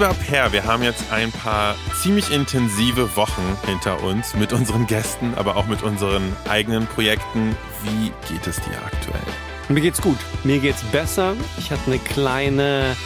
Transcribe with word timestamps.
Lieber 0.00 0.14
Per, 0.14 0.50
wir 0.50 0.64
haben 0.64 0.82
jetzt 0.82 1.12
ein 1.12 1.30
paar 1.30 1.74
ziemlich 1.92 2.32
intensive 2.32 3.16
Wochen 3.16 3.58
hinter 3.66 4.02
uns 4.02 4.32
mit 4.32 4.50
unseren 4.50 4.86
Gästen, 4.86 5.34
aber 5.36 5.56
auch 5.56 5.66
mit 5.66 5.82
unseren 5.82 6.34
eigenen 6.48 6.86
Projekten. 6.86 7.54
Wie 7.82 8.10
geht 8.32 8.46
es 8.46 8.56
dir 8.56 8.78
aktuell? 8.82 9.20
Mir 9.68 9.82
geht's 9.82 10.00
gut. 10.00 10.16
Mir 10.42 10.58
geht's 10.58 10.82
besser. 10.84 11.34
Ich 11.58 11.70
hatte 11.70 11.82
eine 11.88 11.98
kleine 11.98 12.96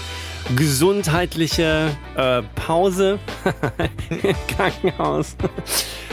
gesundheitliche 0.55 1.97
äh, 2.15 2.43
Pause 2.55 3.19
im 4.11 4.37
Krankenhaus. 4.57 5.35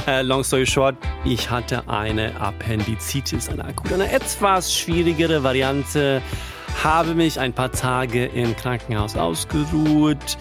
Äh, 0.08 0.24
long 0.24 0.44
story 0.44 0.66
short, 0.66 0.96
ich 1.24 1.48
hatte 1.48 1.88
eine 1.88 2.42
Appendizitis, 2.42 3.50
eine 3.50 3.66
akute, 3.66 3.94
eine 3.94 4.12
etwas 4.12 4.76
schwierigere 4.76 5.44
Variante. 5.44 6.24
Habe 6.84 7.14
mich 7.14 7.40
ein 7.40 7.54
paar 7.54 7.72
Tage 7.72 8.26
im 8.26 8.56
Krankenhaus 8.56 9.16
ausgeruht 9.16 10.38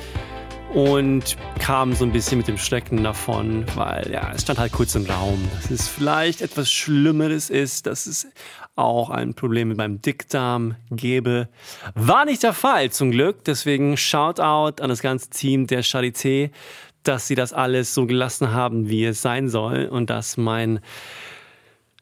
und 0.74 1.36
kam 1.58 1.94
so 1.94 2.04
ein 2.04 2.12
bisschen 2.12 2.38
mit 2.38 2.48
dem 2.48 2.58
Schrecken 2.58 3.02
davon, 3.02 3.64
weil 3.74 4.10
ja, 4.12 4.32
es 4.34 4.42
stand 4.42 4.58
halt 4.58 4.72
kurz 4.72 4.94
im 4.94 5.06
Raum, 5.06 5.38
dass 5.56 5.70
es 5.70 5.88
vielleicht 5.88 6.42
etwas 6.42 6.70
Schlimmeres 6.70 7.50
ist, 7.50 7.86
dass 7.86 8.06
es 8.06 8.28
auch 8.76 9.10
ein 9.10 9.34
Problem 9.34 9.68
mit 9.68 9.76
meinem 9.76 10.00
Dickdarm 10.00 10.76
gäbe. 10.90 11.48
War 11.94 12.24
nicht 12.24 12.42
der 12.42 12.52
Fall, 12.52 12.90
zum 12.90 13.10
Glück. 13.10 13.44
Deswegen 13.44 13.96
Shoutout 13.96 14.82
an 14.82 14.88
das 14.88 15.02
ganze 15.02 15.30
Team 15.30 15.66
der 15.66 15.82
Charité, 15.82 16.50
dass 17.02 17.26
sie 17.26 17.34
das 17.34 17.52
alles 17.52 17.94
so 17.94 18.06
gelassen 18.06 18.52
haben, 18.52 18.88
wie 18.88 19.04
es 19.04 19.22
sein 19.22 19.48
soll 19.48 19.86
und 19.86 20.10
dass 20.10 20.36
mein 20.36 20.80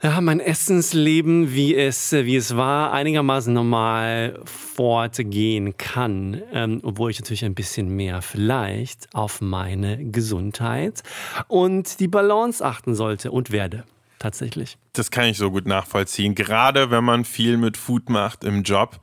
ja, 0.03 0.21
mein 0.21 0.39
Essensleben, 0.39 1.53
wie 1.53 1.75
es, 1.75 2.13
wie 2.13 2.37
es 2.37 2.57
war, 2.57 2.93
einigermaßen 2.93 3.53
normal 3.53 4.41
fortgehen 4.45 5.77
kann, 5.77 6.41
ähm, 6.53 6.81
obwohl 6.85 7.11
ich 7.11 7.19
natürlich 7.19 7.45
ein 7.45 7.55
bisschen 7.55 7.89
mehr 7.89 8.23
vielleicht 8.23 9.13
auf 9.13 9.41
meine 9.41 10.05
Gesundheit 10.11 11.03
und 11.49 11.99
die 11.99 12.07
Balance 12.07 12.65
achten 12.65 12.95
sollte 12.95 13.33
und 13.33 13.51
werde. 13.51 13.85
Tatsächlich. 14.21 14.79
Das 14.93 15.11
kann 15.11 15.27
ich 15.27 15.37
so 15.37 15.51
gut 15.51 15.67
nachvollziehen. 15.67 16.35
Gerade 16.35 16.91
wenn 16.91 17.05
man 17.05 17.25
viel 17.25 17.57
mit 17.57 17.77
Food 17.77 18.09
macht 18.09 18.45
im 18.45 18.63
Job 18.63 19.01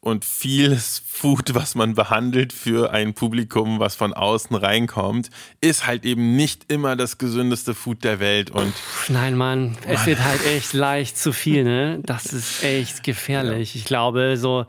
und 0.00 0.24
vieles 0.24 1.02
Food, 1.06 1.54
was 1.54 1.74
man 1.74 1.94
behandelt 1.94 2.52
für 2.52 2.90
ein 2.90 3.12
Publikum, 3.12 3.78
was 3.80 3.94
von 3.94 4.14
außen 4.14 4.56
reinkommt, 4.56 5.28
ist 5.60 5.86
halt 5.86 6.06
eben 6.06 6.36
nicht 6.36 6.72
immer 6.72 6.96
das 6.96 7.18
gesündeste 7.18 7.74
Food 7.74 8.02
der 8.02 8.18
Welt. 8.18 8.50
Und 8.50 8.72
Nein, 9.08 9.36
Mann, 9.36 9.76
es 9.86 10.06
wird 10.06 10.24
halt 10.24 10.44
echt 10.46 10.72
leicht 10.72 11.18
zu 11.18 11.32
viel, 11.32 11.64
ne? 11.64 12.00
Das 12.02 12.26
ist 12.32 12.64
echt 12.64 13.02
gefährlich. 13.02 13.74
Ja. 13.74 13.78
Ich 13.78 13.84
glaube, 13.84 14.36
so 14.38 14.64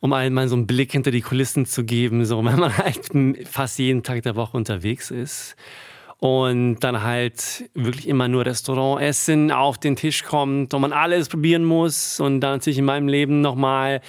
um 0.00 0.12
einmal 0.12 0.48
so 0.48 0.56
einen 0.56 0.66
Blick 0.66 0.92
hinter 0.92 1.12
die 1.12 1.22
Kulissen 1.22 1.64
zu 1.64 1.84
geben, 1.84 2.26
so 2.26 2.44
wenn 2.44 2.58
man 2.58 2.76
halt 2.78 3.10
fast 3.50 3.78
jeden 3.78 4.02
Tag 4.02 4.22
der 4.24 4.36
Woche 4.36 4.56
unterwegs 4.56 5.10
ist 5.10 5.56
und 6.18 6.76
dann 6.80 7.02
halt 7.02 7.68
wirklich 7.74 8.08
immer 8.08 8.28
nur 8.28 8.46
Restaurantessen 8.46 9.50
auf 9.50 9.78
den 9.78 9.96
Tisch 9.96 10.24
kommt 10.24 10.72
und 10.72 10.80
man 10.80 10.92
alles 10.92 11.28
probieren 11.28 11.64
muss 11.64 12.20
und 12.20 12.40
dann 12.40 12.54
natürlich 12.54 12.78
in 12.78 12.84
meinem 12.84 13.08
Leben 13.08 13.40
nochmal 13.40 14.00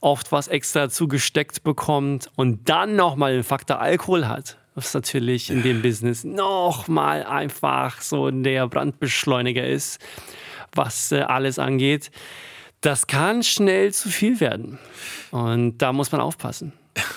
oft 0.00 0.32
was 0.32 0.48
extra 0.48 0.88
zugesteckt 0.88 1.62
bekommt 1.62 2.30
und 2.36 2.68
dann 2.68 2.96
nochmal 2.96 3.34
den 3.34 3.44
Faktor 3.44 3.80
Alkohol 3.80 4.26
hat, 4.26 4.56
was 4.74 4.94
natürlich 4.94 5.50
in 5.50 5.62
dem 5.62 5.82
Business 5.82 6.24
nochmal 6.24 7.24
einfach 7.24 8.00
so 8.00 8.30
der 8.30 8.66
Brandbeschleuniger 8.68 9.66
ist, 9.66 10.00
was 10.74 11.12
äh, 11.12 11.20
alles 11.20 11.58
angeht. 11.58 12.10
Das 12.80 13.06
kann 13.06 13.44
schnell 13.44 13.92
zu 13.92 14.08
viel 14.08 14.40
werden 14.40 14.78
und 15.30 15.78
da 15.78 15.92
muss 15.92 16.10
man 16.10 16.20
aufpassen. 16.20 16.72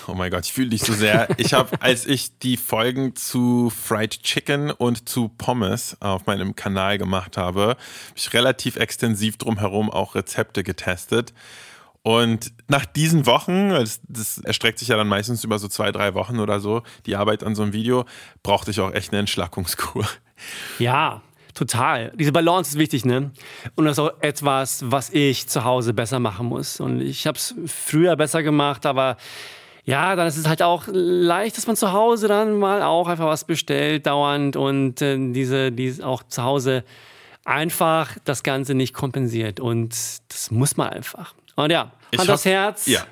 Oh 0.08 0.14
mein 0.14 0.30
Gott, 0.30 0.46
ich 0.46 0.52
fühle 0.52 0.70
dich 0.70 0.82
so 0.82 0.92
sehr. 0.92 1.28
Ich 1.36 1.52
habe, 1.52 1.70
als 1.80 2.06
ich 2.06 2.38
die 2.38 2.56
Folgen 2.56 3.14
zu 3.16 3.70
Fried 3.70 4.22
Chicken 4.22 4.70
und 4.70 5.08
zu 5.08 5.28
Pommes 5.28 5.96
auf 6.00 6.26
meinem 6.26 6.56
Kanal 6.56 6.98
gemacht 6.98 7.36
habe, 7.36 7.60
habe 7.60 7.78
ich 8.14 8.32
relativ 8.32 8.76
extensiv 8.76 9.36
drumherum 9.36 9.90
auch 9.90 10.14
Rezepte 10.14 10.62
getestet. 10.62 11.34
Und 12.02 12.52
nach 12.68 12.84
diesen 12.84 13.26
Wochen, 13.26 13.70
das, 13.70 14.00
das, 14.06 14.38
erstreckt 14.38 14.78
sich 14.78 14.88
ja 14.88 14.96
dann 14.96 15.08
meistens 15.08 15.42
über 15.42 15.58
so 15.58 15.66
zwei, 15.66 15.90
drei 15.90 16.14
Wochen 16.14 16.38
oder 16.38 16.60
so, 16.60 16.82
die 17.04 17.16
Arbeit 17.16 17.42
an 17.42 17.56
so 17.56 17.64
einem 17.64 17.72
Video, 17.72 18.04
brauchte 18.44 18.70
ich 18.70 18.78
auch 18.78 18.92
echt 18.92 19.10
eine 19.10 19.18
Entschlackungskur. 19.18 20.06
Ja, 20.78 21.22
total. 21.52 22.12
Diese 22.14 22.30
Balance 22.30 22.70
ist 22.70 22.78
wichtig, 22.78 23.04
ne? 23.04 23.32
Und 23.74 23.86
das 23.86 23.94
ist 23.94 23.98
auch 23.98 24.12
etwas, 24.20 24.84
was 24.86 25.10
ich 25.10 25.48
zu 25.48 25.64
Hause 25.64 25.94
besser 25.94 26.20
machen 26.20 26.46
muss. 26.46 26.78
Und 26.78 27.00
ich 27.00 27.26
habe 27.26 27.38
es 27.38 27.56
früher 27.66 28.14
besser 28.14 28.44
gemacht, 28.44 28.86
aber 28.86 29.16
ja, 29.86 30.16
dann 30.16 30.26
ist 30.26 30.36
es 30.36 30.48
halt 30.48 30.62
auch 30.62 30.84
leicht, 30.88 31.56
dass 31.56 31.68
man 31.68 31.76
zu 31.76 31.92
Hause 31.92 32.26
dann 32.26 32.58
mal 32.58 32.82
auch 32.82 33.06
einfach 33.06 33.26
was 33.26 33.44
bestellt, 33.44 34.06
dauernd 34.06 34.56
und 34.56 35.00
äh, 35.00 35.16
diese, 35.32 35.70
diese 35.70 36.04
auch 36.04 36.24
zu 36.24 36.42
Hause 36.42 36.84
einfach 37.44 38.18
das 38.24 38.42
Ganze 38.42 38.74
nicht 38.74 38.94
kompensiert. 38.94 39.60
Und 39.60 39.94
das 40.28 40.50
muss 40.50 40.76
man 40.76 40.88
einfach. 40.88 41.34
Und 41.54 41.70
ja, 41.70 41.92
Hand 42.18 42.30
aufs 42.30 42.44
Herz. 42.44 42.86
Ja. 42.86 43.06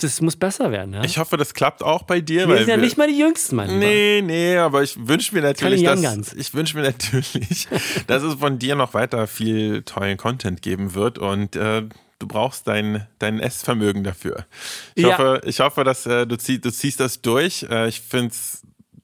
Das 0.00 0.20
muss 0.20 0.36
besser 0.36 0.70
werden. 0.70 0.94
Ja? 0.94 1.02
Ich 1.02 1.18
hoffe, 1.18 1.36
das 1.36 1.54
klappt 1.54 1.82
auch 1.82 2.02
bei 2.02 2.20
dir. 2.20 2.46
Wir 2.46 2.58
sind 2.58 2.68
ja 2.68 2.76
nicht 2.76 2.98
mal 2.98 3.08
die 3.08 3.18
Jüngsten, 3.18 3.56
mein 3.56 3.80
Nee, 3.80 4.22
nee, 4.22 4.56
aber 4.56 4.84
ich 4.84 5.08
wünsche 5.08 5.34
mir 5.34 5.40
natürlich, 5.40 5.82
dass, 5.82 6.34
ich 6.34 6.54
wünsche 6.54 6.76
mir 6.76 6.82
natürlich, 6.84 7.66
dass 8.06 8.22
es 8.22 8.34
von 8.34 8.60
dir 8.60 8.76
noch 8.76 8.94
weiter 8.94 9.26
viel 9.26 9.82
tollen 9.82 10.16
Content 10.16 10.62
geben 10.62 10.94
wird 10.94 11.18
und 11.18 11.56
äh, 11.56 11.82
du 12.18 12.26
brauchst 12.26 12.66
dein, 12.66 13.06
dein 13.18 13.40
Essvermögen 13.40 14.04
dafür. 14.04 14.46
Ich, 14.94 15.04
ja. 15.04 15.12
hoffe, 15.12 15.40
ich 15.44 15.60
hoffe, 15.60 15.84
dass 15.84 16.06
äh, 16.06 16.26
du, 16.26 16.36
zieh, 16.36 16.60
du 16.60 16.70
ziehst 16.70 17.00
das 17.00 17.22
durch. 17.22 17.64
Äh, 17.70 17.88
ich 17.88 18.00
finde 18.00 18.28
es 18.28 18.62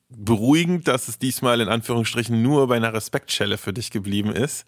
beruhigend, 0.08 0.88
dass 0.88 1.08
es 1.08 1.18
diesmal 1.18 1.60
in 1.60 1.68
Anführungsstrichen 1.68 2.40
nur 2.40 2.68
bei 2.68 2.76
einer 2.76 2.92
Respektschelle 2.92 3.58
für 3.58 3.72
dich 3.72 3.90
geblieben 3.90 4.32
ist. 4.32 4.66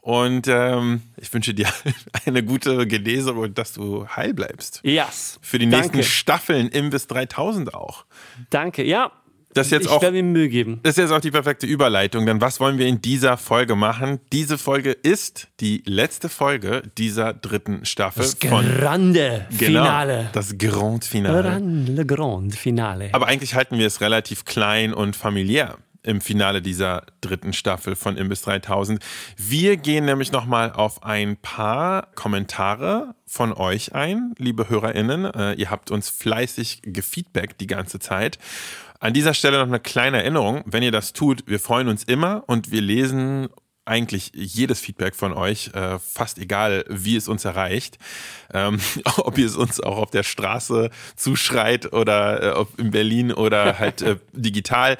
Und 0.00 0.46
ähm, 0.46 1.02
ich 1.16 1.32
wünsche 1.34 1.52
dir 1.52 1.68
eine 2.26 2.44
gute 2.44 2.86
Genesung 2.86 3.38
und 3.38 3.58
dass 3.58 3.72
du 3.72 4.06
heil 4.08 4.34
bleibst. 4.34 4.80
Yes. 4.84 5.38
Für 5.42 5.58
die 5.58 5.66
nächsten 5.66 5.94
Danke. 5.94 6.04
Staffeln 6.04 6.68
im 6.68 6.90
bis 6.90 7.08
3000 7.08 7.74
auch. 7.74 8.04
Danke. 8.50 8.84
Ja, 8.84 9.10
das 9.56 9.70
jetzt 9.70 9.86
ich 9.86 9.90
auch, 9.90 10.02
werde 10.02 10.22
mir 10.22 10.22
Mühe 10.22 10.48
geben. 10.48 10.80
Das 10.82 10.92
ist 10.92 10.98
jetzt 10.98 11.12
auch 11.12 11.20
die 11.20 11.30
perfekte 11.30 11.66
Überleitung, 11.66 12.26
denn 12.26 12.40
was 12.40 12.60
wollen 12.60 12.78
wir 12.78 12.86
in 12.86 13.00
dieser 13.00 13.36
Folge 13.36 13.76
machen? 13.76 14.20
Diese 14.32 14.58
Folge 14.58 14.92
ist 14.92 15.48
die 15.60 15.82
letzte 15.86 16.28
Folge 16.28 16.82
dieser 16.98 17.32
dritten 17.32 17.84
Staffel. 17.84 18.22
Das 18.22 18.38
Grande 18.38 19.46
genau, 19.50 19.82
Finale. 19.82 20.30
Das 20.32 20.58
Grand 20.58 21.04
Finale. 21.04 21.42
Grande 21.42 22.06
Grand 22.06 22.54
Finale. 22.54 23.10
Aber 23.12 23.26
eigentlich 23.26 23.54
halten 23.54 23.78
wir 23.78 23.86
es 23.86 24.00
relativ 24.00 24.44
klein 24.44 24.92
und 24.92 25.16
familiär 25.16 25.78
im 26.06 26.20
Finale 26.20 26.62
dieser 26.62 27.02
dritten 27.20 27.52
Staffel 27.52 27.96
von 27.96 28.16
Imbiss 28.16 28.42
3000. 28.42 29.04
Wir 29.36 29.76
gehen 29.76 30.04
nämlich 30.04 30.32
nochmal 30.32 30.72
auf 30.72 31.02
ein 31.02 31.36
paar 31.36 32.08
Kommentare 32.14 33.14
von 33.26 33.52
euch 33.52 33.94
ein, 33.94 34.34
liebe 34.38 34.68
HörerInnen. 34.68 35.24
Äh, 35.24 35.54
ihr 35.54 35.70
habt 35.70 35.90
uns 35.90 36.08
fleißig 36.08 36.82
gefeedbackt 36.84 37.60
die 37.60 37.66
ganze 37.66 37.98
Zeit. 37.98 38.38
An 39.00 39.12
dieser 39.12 39.34
Stelle 39.34 39.58
noch 39.58 39.66
eine 39.66 39.80
kleine 39.80 40.18
Erinnerung. 40.18 40.62
Wenn 40.66 40.82
ihr 40.82 40.92
das 40.92 41.12
tut, 41.12 41.44
wir 41.46 41.60
freuen 41.60 41.88
uns 41.88 42.04
immer 42.04 42.44
und 42.46 42.70
wir 42.70 42.80
lesen 42.80 43.48
eigentlich 43.86 44.32
jedes 44.34 44.80
Feedback 44.80 45.14
von 45.14 45.32
euch, 45.32 45.70
äh, 45.74 45.98
fast 45.98 46.38
egal, 46.38 46.84
wie 46.88 47.16
es 47.16 47.28
uns 47.28 47.44
erreicht. 47.44 47.98
Ähm, 48.52 48.80
ob 49.18 49.38
ihr 49.38 49.46
es 49.46 49.56
uns 49.56 49.80
auch 49.80 49.96
auf 49.98 50.10
der 50.10 50.24
Straße 50.24 50.90
zuschreit 51.14 51.92
oder 51.92 52.58
äh, 52.58 52.64
in 52.78 52.90
Berlin 52.90 53.32
oder 53.32 53.78
halt 53.78 54.02
äh, 54.02 54.16
digital. 54.32 54.98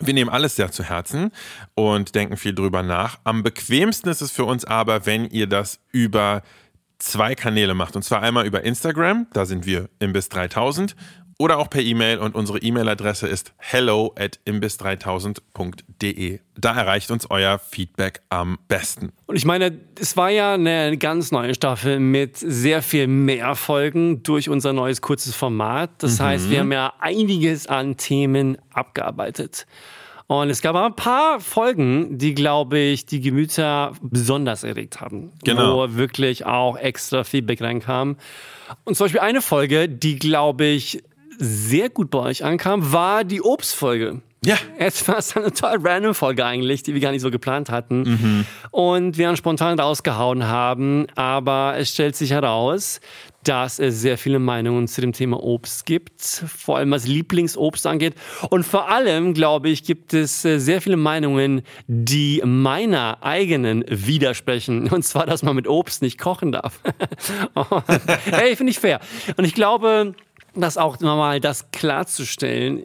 Wir 0.00 0.14
nehmen 0.14 0.30
alles 0.30 0.56
sehr 0.56 0.72
zu 0.72 0.82
Herzen 0.82 1.30
und 1.74 2.14
denken 2.14 2.36
viel 2.36 2.54
drüber 2.54 2.82
nach. 2.82 3.18
Am 3.24 3.42
bequemsten 3.42 4.08
ist 4.10 4.22
es 4.22 4.32
für 4.32 4.44
uns 4.44 4.64
aber, 4.64 5.06
wenn 5.06 5.26
ihr 5.26 5.46
das 5.46 5.78
über 5.92 6.42
zwei 6.98 7.34
Kanäle 7.34 7.74
macht. 7.74 7.96
Und 7.96 8.02
zwar 8.02 8.22
einmal 8.22 8.46
über 8.46 8.64
Instagram, 8.64 9.26
da 9.32 9.44
sind 9.44 9.66
wir 9.66 9.88
im 10.00 10.12
bis 10.12 10.28
3000 10.30 10.96
oder 11.38 11.58
auch 11.58 11.68
per 11.68 11.82
E-Mail 11.82 12.18
und 12.18 12.34
unsere 12.34 12.58
E-Mail-Adresse 12.58 13.26
ist 13.26 13.52
hello 13.58 14.14
at 14.18 14.38
imbiss3000.de. 14.46 16.40
Da 16.56 16.74
erreicht 16.76 17.10
uns 17.10 17.28
euer 17.30 17.58
Feedback 17.58 18.22
am 18.28 18.58
besten. 18.68 19.12
Und 19.26 19.36
ich 19.36 19.44
meine, 19.44 19.78
es 19.98 20.16
war 20.16 20.30
ja 20.30 20.54
eine 20.54 20.96
ganz 20.96 21.32
neue 21.32 21.54
Staffel 21.54 21.98
mit 21.98 22.36
sehr 22.36 22.82
viel 22.82 23.06
mehr 23.08 23.56
Folgen 23.56 24.22
durch 24.22 24.48
unser 24.48 24.72
neues 24.72 25.00
kurzes 25.00 25.34
Format. 25.34 25.90
Das 25.98 26.18
mhm. 26.18 26.24
heißt, 26.24 26.50
wir 26.50 26.60
haben 26.60 26.72
ja 26.72 26.92
einiges 27.00 27.66
an 27.66 27.96
Themen 27.96 28.58
abgearbeitet. 28.72 29.66
Und 30.26 30.48
es 30.48 30.62
gab 30.62 30.74
ein 30.74 30.96
paar 30.96 31.38
Folgen, 31.38 32.16
die, 32.16 32.34
glaube 32.34 32.78
ich, 32.78 33.04
die 33.04 33.20
Gemüter 33.20 33.92
besonders 34.00 34.64
erregt 34.64 35.00
haben. 35.00 35.32
Genau. 35.44 35.86
Wo 35.86 35.96
wirklich 35.96 36.46
auch 36.46 36.78
extra 36.78 37.24
Feedback 37.24 37.60
reinkam. 37.60 38.16
Und 38.84 38.96
zum 38.96 39.04
Beispiel 39.04 39.20
eine 39.20 39.42
Folge, 39.42 39.86
die, 39.88 40.18
glaube 40.18 40.64
ich, 40.64 41.02
sehr 41.38 41.90
gut 41.90 42.10
bei 42.10 42.18
euch 42.18 42.44
ankam, 42.44 42.92
war 42.92 43.24
die 43.24 43.42
Obstfolge. 43.42 44.20
Ja. 44.44 44.56
Es 44.78 45.06
war 45.08 45.16
eine 45.16 45.52
total 45.52 45.78
random 45.82 46.14
Folge 46.14 46.44
eigentlich, 46.44 46.82
die 46.82 46.92
wir 46.92 47.00
gar 47.00 47.12
nicht 47.12 47.22
so 47.22 47.30
geplant 47.30 47.70
hatten. 47.70 48.02
Mhm. 48.02 48.46
Und 48.70 49.16
wir 49.16 49.26
dann 49.26 49.36
spontan 49.36 49.78
rausgehauen 49.78 50.46
haben. 50.46 51.06
Aber 51.14 51.76
es 51.78 51.90
stellt 51.90 52.14
sich 52.14 52.30
heraus, 52.30 53.00
dass 53.42 53.78
es 53.78 54.00
sehr 54.00 54.18
viele 54.18 54.38
Meinungen 54.38 54.88
zu 54.88 55.00
dem 55.00 55.12
Thema 55.12 55.42
Obst 55.42 55.86
gibt, 55.86 56.20
vor 56.20 56.78
allem 56.78 56.90
was 56.90 57.06
Lieblingsobst 57.06 57.86
angeht. 57.86 58.14
Und 58.50 58.64
vor 58.64 58.90
allem, 58.90 59.34
glaube 59.34 59.68
ich, 59.68 59.84
gibt 59.84 60.14
es 60.14 60.44
äh, 60.44 60.58
sehr 60.58 60.80
viele 60.80 60.96
Meinungen, 60.96 61.62
die 61.86 62.42
meiner 62.44 63.18
eigenen 63.22 63.84
widersprechen. 63.88 64.88
Und 64.90 65.04
zwar, 65.04 65.26
dass 65.26 65.42
man 65.42 65.56
mit 65.56 65.68
Obst 65.68 66.02
nicht 66.02 66.18
kochen 66.18 66.52
darf. 66.52 66.80
hey, 68.24 68.56
finde 68.56 68.70
ich 68.70 68.78
fair. 68.78 69.00
Und 69.36 69.44
ich 69.44 69.54
glaube, 69.54 70.14
das 70.62 70.76
auch 70.76 71.00
mal 71.00 71.40
das 71.40 71.70
klarzustellen. 71.72 72.84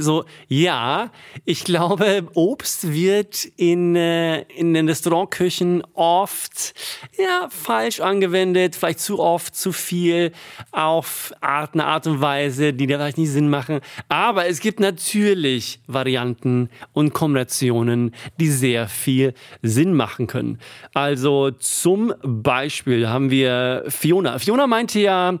So, 0.00 0.24
ja, 0.48 1.10
ich 1.44 1.64
glaube, 1.64 2.28
Obst 2.34 2.92
wird 2.92 3.44
in, 3.56 3.94
äh, 3.96 4.42
in 4.42 4.74
den 4.74 4.88
Restaurantküchen 4.88 5.82
oft 5.94 6.74
ja, 7.18 7.48
falsch 7.50 8.00
angewendet, 8.00 8.76
vielleicht 8.76 9.00
zu 9.00 9.20
oft, 9.20 9.54
zu 9.54 9.72
viel, 9.72 10.32
auf 10.72 11.32
Art, 11.40 11.74
eine 11.74 11.86
Art 11.86 12.06
und 12.06 12.20
Weise, 12.20 12.72
die 12.72 12.86
da 12.86 12.96
vielleicht 12.96 13.18
nicht 13.18 13.30
Sinn 13.30 13.48
machen. 13.48 13.80
Aber 14.08 14.46
es 14.46 14.60
gibt 14.60 14.80
natürlich 14.80 15.80
Varianten 15.86 16.70
und 16.92 17.12
Kombinationen, 17.12 18.14
die 18.40 18.48
sehr 18.48 18.88
viel 18.88 19.34
Sinn 19.62 19.94
machen 19.94 20.26
können. 20.26 20.58
Also 20.92 21.50
zum 21.52 22.14
Beispiel 22.22 23.08
haben 23.08 23.30
wir 23.30 23.84
Fiona. 23.88 24.38
Fiona 24.38 24.66
meinte 24.66 25.00
ja, 25.00 25.38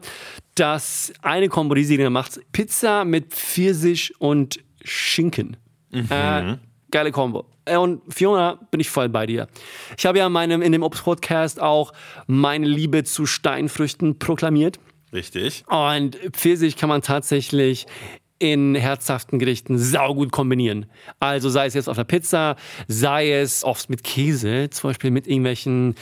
dass 0.54 1.12
eine 1.22 1.48
Kombo, 1.48 1.74
die 1.74 1.84
sie 1.84 1.98
macht, 2.10 2.40
Pizza 2.52 3.04
mit 3.04 3.32
Pfirsich 3.32 4.12
und 4.18 4.60
Schinken. 4.82 5.56
Mhm. 5.90 6.06
Äh, 6.10 6.56
geile 6.90 7.12
Kombo. 7.12 7.46
Äh, 7.64 7.76
und 7.76 8.02
Fiona, 8.12 8.58
bin 8.70 8.80
ich 8.80 8.90
voll 8.90 9.08
bei 9.08 9.26
dir. 9.26 9.48
Ich 9.96 10.06
habe 10.06 10.18
ja 10.18 10.26
in, 10.26 10.32
meinem, 10.32 10.62
in 10.62 10.72
dem 10.72 10.82
Obst-Podcast 10.82 11.60
auch 11.60 11.92
meine 12.26 12.66
Liebe 12.66 13.04
zu 13.04 13.26
Steinfrüchten 13.26 14.18
proklamiert. 14.18 14.78
Richtig. 15.12 15.64
Und 15.68 16.16
Pfirsich 16.32 16.76
kann 16.76 16.88
man 16.88 17.02
tatsächlich 17.02 17.86
in 18.38 18.74
herzhaften 18.74 19.38
Gerichten 19.38 19.78
saugut 19.78 20.32
kombinieren. 20.32 20.86
Also 21.20 21.48
sei 21.48 21.66
es 21.66 21.74
jetzt 21.74 21.88
auf 21.88 21.96
der 21.96 22.04
Pizza, 22.04 22.56
sei 22.88 23.32
es 23.32 23.64
oft 23.64 23.88
mit 23.88 24.02
Käse, 24.02 24.68
zum 24.70 24.90
Beispiel 24.90 25.10
mit 25.10 25.26
irgendwelchen 25.26 25.94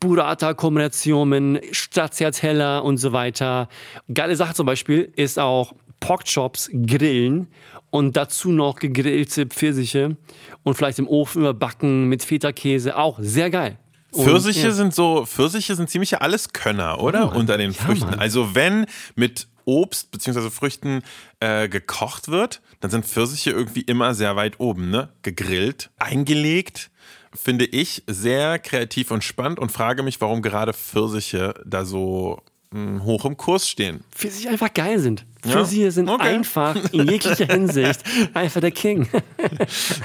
Burrata-Kombinationen, 0.00 1.60
Stracciatella 1.70 2.78
und 2.78 2.96
so 2.96 3.12
weiter. 3.12 3.68
Geile 4.12 4.34
Sache 4.34 4.54
zum 4.54 4.66
Beispiel 4.66 5.12
ist 5.14 5.38
auch 5.38 5.74
Porkchops 6.00 6.70
grillen 6.86 7.48
und 7.90 8.16
dazu 8.16 8.50
noch 8.50 8.76
gegrillte 8.76 9.46
Pfirsiche 9.46 10.16
und 10.62 10.74
vielleicht 10.74 10.98
im 10.98 11.06
Ofen 11.06 11.42
überbacken 11.42 12.08
mit 12.08 12.24
Feta-Käse. 12.24 12.96
Auch 12.96 13.18
sehr 13.20 13.50
geil. 13.50 13.78
Und, 14.12 14.24
Pfirsiche 14.24 14.68
ja. 14.68 14.72
sind 14.72 14.94
so, 14.94 15.24
Pfirsiche 15.26 15.76
sind 15.76 15.90
ziemlich 15.90 16.20
alles 16.20 16.52
Könner, 16.52 17.00
oder? 17.00 17.32
Oh, 17.32 17.38
Unter 17.38 17.58
den 17.58 17.72
ja, 17.72 17.82
Früchten. 17.82 18.10
Mann. 18.10 18.18
Also 18.18 18.54
wenn 18.54 18.86
mit 19.14 19.46
Obst 19.66 20.10
bzw. 20.10 20.50
Früchten 20.50 21.02
äh, 21.38 21.68
gekocht 21.68 22.28
wird, 22.28 22.60
dann 22.80 22.90
sind 22.90 23.04
Pfirsiche 23.04 23.50
irgendwie 23.50 23.82
immer 23.82 24.14
sehr 24.14 24.34
weit 24.34 24.58
oben, 24.58 24.90
ne? 24.90 25.10
Gegrillt, 25.22 25.90
eingelegt 25.98 26.90
finde 27.34 27.64
ich 27.64 28.02
sehr 28.06 28.58
kreativ 28.58 29.10
und 29.10 29.24
spannend 29.24 29.58
und 29.58 29.70
frage 29.70 30.02
mich, 30.02 30.20
warum 30.20 30.42
gerade 30.42 30.72
Pfirsiche 30.72 31.54
da 31.64 31.84
so 31.84 32.42
hm, 32.72 33.02
hoch 33.02 33.24
im 33.24 33.36
Kurs 33.36 33.68
stehen. 33.68 34.04
Pfirsiche 34.12 34.48
einfach 34.48 34.72
geil 34.72 35.00
sind. 35.00 35.26
Pfirsiche 35.42 35.84
ja? 35.84 35.90
sind 35.90 36.08
okay. 36.08 36.28
einfach 36.28 36.76
in 36.92 37.08
jeglicher 37.08 37.46
Hinsicht 37.52 38.00
einfach 38.32 38.60
der 38.60 38.70
King. 38.70 39.08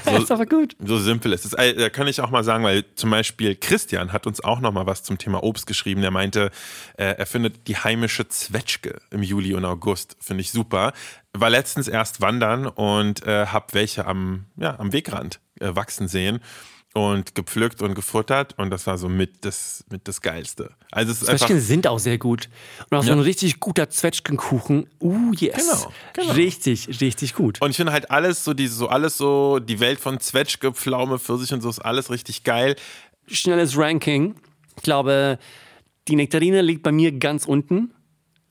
das 0.04 0.22
ist 0.22 0.32
aber 0.32 0.46
gut. 0.46 0.74
So 0.84 0.98
simpel 0.98 1.32
ist 1.32 1.44
es. 1.44 1.52
Äh, 1.52 1.74
da 1.74 1.90
kann 1.90 2.08
ich 2.08 2.20
auch 2.20 2.30
mal 2.30 2.42
sagen, 2.42 2.64
weil 2.64 2.84
zum 2.96 3.10
Beispiel 3.10 3.54
Christian 3.54 4.12
hat 4.12 4.26
uns 4.26 4.42
auch 4.42 4.58
noch 4.58 4.72
mal 4.72 4.84
was 4.84 5.04
zum 5.04 5.16
Thema 5.16 5.44
Obst 5.44 5.68
geschrieben. 5.68 6.00
Der 6.00 6.10
meinte, 6.10 6.50
äh, 6.96 7.04
er 7.04 7.26
findet 7.26 7.68
die 7.68 7.76
heimische 7.76 8.26
Zwetschge 8.26 8.98
im 9.10 9.22
Juli 9.22 9.54
und 9.54 9.64
August. 9.64 10.16
Finde 10.20 10.40
ich 10.40 10.50
super. 10.50 10.92
War 11.34 11.50
letztens 11.50 11.86
erst 11.86 12.20
wandern 12.20 12.66
und 12.66 13.24
äh, 13.24 13.46
hab 13.46 13.74
welche 13.74 14.06
am, 14.06 14.46
ja, 14.56 14.76
am 14.80 14.92
Wegrand 14.92 15.38
äh, 15.60 15.76
wachsen 15.76 16.08
sehen 16.08 16.40
und 16.96 17.34
gepflückt 17.34 17.82
und 17.82 17.94
gefuttert 17.94 18.54
und 18.56 18.70
das 18.70 18.86
war 18.86 18.96
so 18.96 19.10
mit 19.10 19.44
das, 19.44 19.84
mit 19.90 20.08
das 20.08 20.22
Geilste. 20.22 20.70
Also 20.90 21.12
es 21.12 21.20
Zwetschgen 21.20 21.60
sind 21.60 21.86
auch 21.86 21.98
sehr 21.98 22.16
gut. 22.16 22.48
Und 22.90 22.96
auch 22.96 23.02
ja. 23.02 23.08
so 23.08 23.12
ein 23.12 23.20
richtig 23.20 23.60
guter 23.60 23.90
Zwetschgenkuchen. 23.90 24.88
Uh, 24.98 25.30
yes. 25.34 25.56
Genau, 25.56 25.92
genau. 26.14 26.32
Richtig, 26.32 27.02
richtig 27.02 27.34
gut. 27.34 27.60
Und 27.60 27.68
ich 27.68 27.76
finde 27.76 27.92
halt 27.92 28.10
alles 28.10 28.44
so, 28.44 28.54
diese, 28.54 28.74
so 28.74 28.88
alles 28.88 29.18
so, 29.18 29.58
die 29.58 29.78
Welt 29.78 30.00
von 30.00 30.20
Zwetschge, 30.20 30.72
Pflaume, 30.72 31.18
Pfirsich 31.18 31.52
und 31.52 31.60
so 31.60 31.68
ist 31.68 31.80
alles 31.80 32.10
richtig 32.10 32.44
geil. 32.44 32.76
Schnelles 33.26 33.76
Ranking. 33.76 34.34
Ich 34.78 34.82
glaube, 34.82 35.38
die 36.08 36.16
Nektarine 36.16 36.62
liegt 36.62 36.82
bei 36.82 36.92
mir 36.92 37.12
ganz 37.12 37.44
unten. 37.44 37.92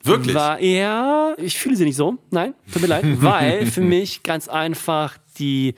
Wirklich? 0.03 0.35
War, 0.35 0.61
ja, 0.61 1.33
ich 1.37 1.57
fühle 1.57 1.75
sie 1.75 1.85
nicht 1.85 1.95
so. 1.95 2.19
Nein, 2.29 2.53
tut 2.71 2.83
mir 2.83 2.89
leid. 2.89 3.05
Weil 3.21 3.65
für 3.65 3.81
mich 3.81 4.21
ganz 4.21 4.47
einfach 4.47 5.17
die 5.39 5.73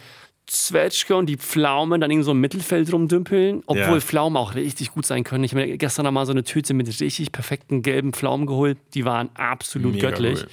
Zwetschge 0.47 1.15
und 1.15 1.27
die 1.27 1.37
Pflaumen 1.37 2.01
dann 2.01 2.09
in 2.09 2.23
so 2.23 2.31
im 2.31 2.39
Mittelfeld 2.39 2.91
rumdümpeln, 2.91 3.63
obwohl 3.65 3.95
ja. 3.95 3.99
Pflaumen 3.99 4.37
auch 4.37 4.55
richtig 4.55 4.91
gut 4.91 5.05
sein 5.05 5.23
können. 5.23 5.43
Ich 5.43 5.51
habe 5.51 5.65
mir 5.65 5.77
gestern 5.77 6.05
noch 6.05 6.11
mal 6.11 6.25
so 6.25 6.31
eine 6.31 6.43
Tüte 6.43 6.73
mit 6.73 6.87
richtig 6.87 7.31
perfekten 7.31 7.81
gelben 7.81 8.13
Pflaumen 8.13 8.47
geholt. 8.47 8.77
Die 8.93 9.05
waren 9.05 9.29
absolut 9.35 9.93
Mega 9.93 10.09
göttlich. 10.09 10.39
Cool. 10.39 10.49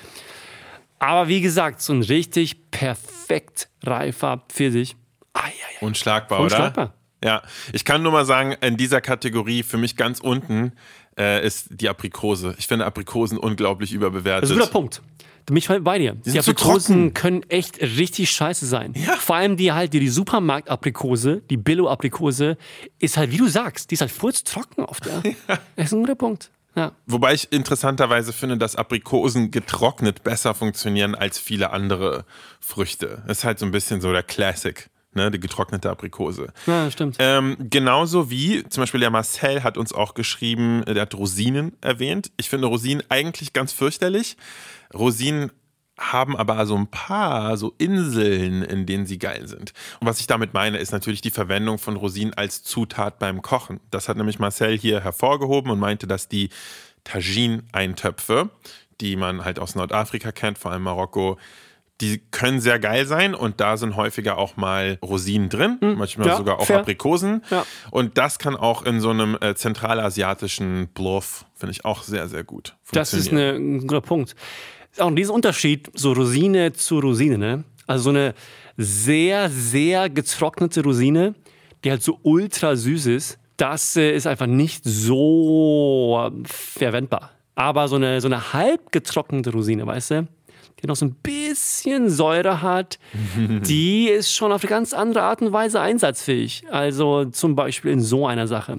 Aber 0.99 1.29
wie 1.29 1.41
gesagt, 1.41 1.81
so 1.81 1.93
ein 1.93 2.03
richtig 2.03 2.71
perfekt 2.71 3.69
reifer 3.83 4.43
Pfirsich. 4.49 4.97
Ah, 5.33 5.47
ja, 5.47 5.53
ja. 5.81 5.87
Unschlagbar, 5.87 6.41
Unschlagbar, 6.41 6.87
oder? 6.87 6.95
Ja, 7.25 7.43
ich 7.73 7.85
kann 7.85 8.03
nur 8.03 8.13
mal 8.13 8.27
sagen, 8.27 8.53
in 8.61 8.77
dieser 8.77 9.01
Kategorie 9.01 9.63
für 9.63 9.79
mich 9.79 9.97
ganz 9.97 10.21
unten 10.21 10.73
äh, 11.19 11.45
ist 11.45 11.69
die 11.71 11.89
Aprikose. 11.89 12.55
Ich 12.59 12.67
finde 12.67 12.85
Aprikosen 12.85 13.39
unglaublich 13.39 13.93
überbewertet. 13.93 14.45
Das 14.45 14.51
ist 14.51 14.57
ein 14.57 14.61
guter 14.61 14.73
Punkt. 14.73 15.03
Mich 15.51 15.69
bei 15.69 15.99
dir. 15.99 16.15
Die, 16.15 16.33
die 16.33 16.39
Aprikosen 16.39 17.13
können 17.15 17.43
echt 17.51 17.81
richtig 17.81 18.31
scheiße 18.31 18.67
sein. 18.67 18.95
Ja. 18.97 19.17
Vor 19.17 19.37
allem 19.37 19.57
die 19.57 19.73
halt, 19.73 19.93
die, 19.93 20.01
die 20.01 20.09
Supermarkt-Aprikose, 20.09 21.43
die 21.51 21.57
Billo-Aprikose, 21.57 22.57
ist 22.99 23.17
halt, 23.17 23.31
wie 23.33 23.37
du 23.37 23.49
sagst, 23.49 23.91
die 23.91 23.95
ist 23.95 24.01
halt 24.01 24.11
furztrocken 24.11 24.85
oft. 24.85 25.07
Ja. 25.07 25.23
ja. 25.49 25.59
Das 25.77 25.87
ist 25.87 25.93
ein 25.93 26.01
guter 26.01 26.15
Punkt. 26.15 26.51
Ja. 26.77 26.93
Wobei 27.07 27.35
ich 27.35 27.53
interessanterweise 27.53 28.33
finde, 28.33 28.59
dass 28.59 28.75
Aprikosen 28.75 29.51
getrocknet 29.51 30.25
besser 30.25 30.55
funktionieren 30.55 31.15
als 31.15 31.39
viele 31.39 31.71
andere 31.71 32.25
Früchte. 32.59 33.23
Das 33.27 33.39
ist 33.39 33.45
halt 33.45 33.59
so 33.59 33.67
ein 33.67 33.73
bisschen 33.73 34.01
so 34.01 34.11
der 34.13 34.25
Classic. 34.25 34.91
Ne, 35.15 35.31
die 35.31 35.39
getrocknete 35.39 35.91
Aprikose. 35.91 36.53
Ja, 36.67 36.91
stimmt. 36.91 37.17
Ähm, 37.21 37.57
genauso 37.71 38.31
wie 38.31 38.65
zum 38.69 38.83
Beispiel 38.83 38.99
der 38.99 39.11
Marcel 39.11 39.63
hat 39.63 39.79
uns 39.79 39.93
auch 39.93 40.15
geschrieben, 40.15 40.85
der 40.87 41.03
hat 41.03 41.15
Rosinen 41.15 41.77
erwähnt. 41.81 42.33
Ich 42.37 42.49
finde 42.51 42.67
Rosinen 42.67 43.05
eigentlich 43.09 43.53
ganz 43.53 43.73
fürchterlich. 43.73 44.37
Rosinen 44.93 45.53
haben 45.99 46.37
aber 46.37 46.67
so 46.67 46.77
ein 46.77 46.89
paar 46.89 47.57
so 47.57 47.75
Inseln, 47.79 48.63
in 48.63 48.87
denen 48.87 49.07
sie 49.07 49.19
geil 49.19 49.47
sind. 49.47 49.73
Und 50.01 50.09
was 50.09 50.19
ich 50.19 50.27
damit 50.27 50.53
meine, 50.53 50.79
ist 50.79 50.91
natürlich 50.91 51.21
die 51.21 51.31
Verwendung 51.31 51.79
von 51.79 51.97
Rosinen 51.97 52.35
als 52.35 52.65
Zutat 52.65 53.19
beim 53.21 53.43
Kochen. 53.43 53.81
Das 53.91 54.09
hat 54.09 54.17
nämlich 54.17 54.41
Marcel 54.41 54.77
hier 54.77 55.01
hervorgehoben 55.01 55.71
und 55.71 55.79
meinte, 55.79 56.09
dass 56.09 56.29
die 56.29 56.51
Tagine-Eintöpfe, 57.05 58.51
die 59.01 59.15
man 59.15 59.45
halt 59.45 59.59
aus 59.61 59.77
Nordafrika 59.77 60.33
kennt, 60.33 60.59
vor 60.59 60.73
allem 60.73 60.83
Marokko, 60.83 61.39
die 62.01 62.19
können 62.31 62.61
sehr 62.61 62.79
geil 62.79 63.07
sein 63.07 63.35
und 63.35 63.61
da 63.61 63.77
sind 63.77 63.97
häufiger 63.97 64.37
auch 64.37 64.57
mal 64.57 64.99
Rosinen 65.03 65.49
drin, 65.49 65.79
mhm. 65.81 65.95
manchmal 65.99 66.27
ja, 66.29 66.37
sogar 66.37 66.59
auch 66.59 66.67
fair. 66.67 66.81
Aprikosen. 66.81 67.43
Ja. 67.51 67.65
Und 67.91 68.19
das 68.19 68.39
kann 68.39 68.57
auch 68.57 68.83
in 68.85 69.01
so 69.01 69.11
einem 69.11 69.39
äh, 69.41 69.55
zentralasiatischen 69.55 70.89
Bluff, 70.89 71.45
finde 71.55 71.73
ich 71.73 71.85
auch 71.85 72.03
sehr, 72.03 72.29
sehr 72.29 72.43
gut. 72.43 72.75
Das 72.93 73.15
ist 73.15 73.31
eine, 73.31 73.53
ein 73.53 73.81
guter 73.81 74.01
Punkt. 74.01 74.35
Auch 74.99 75.15
dieser 75.15 75.35
Unterschied, 75.35 75.91
so 75.95 76.13
Rosine 76.13 76.73
zu 76.73 76.99
Rosine, 76.99 77.39
ne? 77.39 77.65
Also 77.87 78.05
so 78.05 78.11
eine 78.11 78.35
sehr, 78.77 79.51
sehr 79.51 80.11
getrocknete 80.11 80.83
Rosine, 80.83 81.35
die 81.85 81.91
halt 81.91 82.03
so 82.03 82.19
ultra 82.23 82.75
süß 82.77 83.07
ist, 83.07 83.39
das 83.57 83.97
äh, 83.97 84.15
ist 84.15 84.27
einfach 84.27 84.47
nicht 84.47 84.83
so 84.85 86.31
verwendbar. 86.45 87.31
Aber 87.55 87.87
so 87.87 87.97
eine, 87.97 88.21
so 88.21 88.27
eine 88.27 88.53
halb 88.53 88.91
getrocknete 88.91 89.53
Rosine, 89.53 89.87
weißt 89.87 90.11
du? 90.11 90.29
Die 90.83 90.87
noch 90.87 90.97
so 90.97 91.07
ein 91.07 91.15
bisschen 91.15 92.11
Säure 92.11 92.63
hat, 92.63 92.99
die 93.39 94.09
ist 94.09 94.35
schon 94.35 94.53
auf 94.53 94.63
eine 94.63 94.71
ganz 94.71 94.93
andere 94.93 95.23
Art 95.23 95.43
und 95.43 95.53
Weise 95.53 95.81
einsatzfähig. 95.81 96.65
Also 96.71 97.27
zum 97.27 97.55
Beispiel 97.55 97.93
in 97.93 98.01
so 98.01 98.27
einer 98.27 98.47
Sache. 98.47 98.79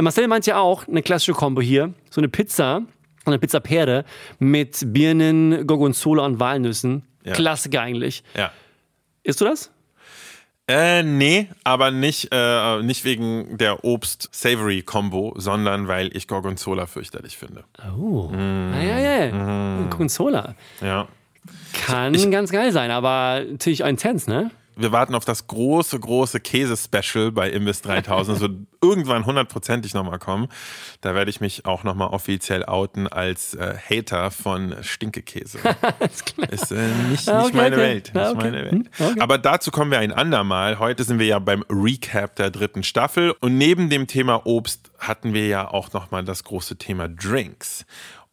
Marcel 0.00 0.26
meint 0.28 0.46
ja 0.46 0.58
auch 0.58 0.88
eine 0.88 1.02
klassische 1.02 1.32
Kombo 1.32 1.60
hier, 1.60 1.92
so 2.10 2.20
eine 2.20 2.28
Pizza, 2.28 2.82
eine 3.24 3.38
Pizza 3.38 3.60
Pere 3.60 4.04
mit 4.38 4.92
Birnen, 4.92 5.66
Gorgonzola 5.66 6.24
und 6.24 6.40
Walnüssen. 6.40 7.02
Ja. 7.24 7.34
Klassiker 7.34 7.82
eigentlich. 7.82 8.24
Ja. 8.36 8.50
Isst 9.22 9.40
du 9.40 9.44
das? 9.44 9.70
Äh, 10.72 11.02
nee, 11.02 11.48
aber 11.64 11.90
nicht, 11.90 12.28
äh, 12.32 12.82
nicht 12.82 13.04
wegen 13.04 13.58
der 13.58 13.84
Obst-Savory-Kombo, 13.84 15.34
sondern 15.36 15.86
weil 15.86 16.16
ich 16.16 16.26
Gorgonzola 16.26 16.86
fürchterlich 16.86 17.36
finde. 17.36 17.64
Oh. 17.94 18.28
Mm. 18.28 18.72
Ah, 18.72 18.82
ja, 18.82 18.98
ja. 18.98 19.32
Mm. 19.32 19.90
Gorgonzola. 19.90 20.54
Ja. 20.80 21.08
Kann 21.84 22.30
ganz 22.30 22.50
geil 22.50 22.72
sein, 22.72 22.90
aber 22.90 23.42
natürlich 23.50 23.80
intens, 23.80 24.26
ne? 24.26 24.50
Wir 24.76 24.92
warten 24.92 25.14
auf 25.14 25.24
das 25.24 25.46
große, 25.46 25.98
große 25.98 26.40
Käse-Special 26.40 27.32
bei 27.32 27.50
Imbiss 27.50 27.82
3000. 27.82 28.36
Das 28.36 28.40
wird 28.42 28.52
irgendwann 28.82 29.26
hundertprozentig 29.26 29.94
nochmal 29.94 30.18
kommen. 30.18 30.48
Da 31.00 31.14
werde 31.14 31.30
ich 31.30 31.40
mich 31.40 31.66
auch 31.66 31.84
nochmal 31.84 32.08
offiziell 32.08 32.64
outen 32.64 33.06
als 33.06 33.54
äh, 33.54 33.74
Hater 33.76 34.30
von 34.30 34.74
Stinkekäse. 34.82 35.58
Ist 36.50 36.72
äh, 36.72 36.88
nicht, 37.10 37.28
Ah, 37.28 37.38
nicht 37.42 37.48
okay, 37.48 37.56
meine 37.56 37.76
okay. 37.76 37.84
Welt. 37.84 38.12
Nicht 38.14 38.24
Ah, 38.24 38.30
okay. 38.30 38.38
meine 38.38 38.56
Welt. 38.64 38.72
Hm, 38.72 38.88
okay. 38.98 39.20
Aber 39.20 39.38
dazu 39.38 39.70
kommen 39.70 39.90
wir 39.90 39.98
ein 39.98 40.12
andermal. 40.12 40.78
Heute 40.78 41.04
sind 41.04 41.18
wir 41.18 41.26
ja 41.26 41.38
beim 41.38 41.64
Recap 41.68 42.36
der 42.36 42.50
dritten 42.50 42.82
Staffel. 42.82 43.34
Und 43.40 43.58
neben 43.58 43.90
dem 43.90 44.06
Thema 44.06 44.46
Obst 44.46 44.90
hatten 44.98 45.32
wir 45.34 45.46
ja 45.46 45.68
auch 45.68 45.92
nochmal 45.92 46.24
das 46.24 46.44
große 46.44 46.76
Thema 46.76 47.08
Drinks. 47.08 47.84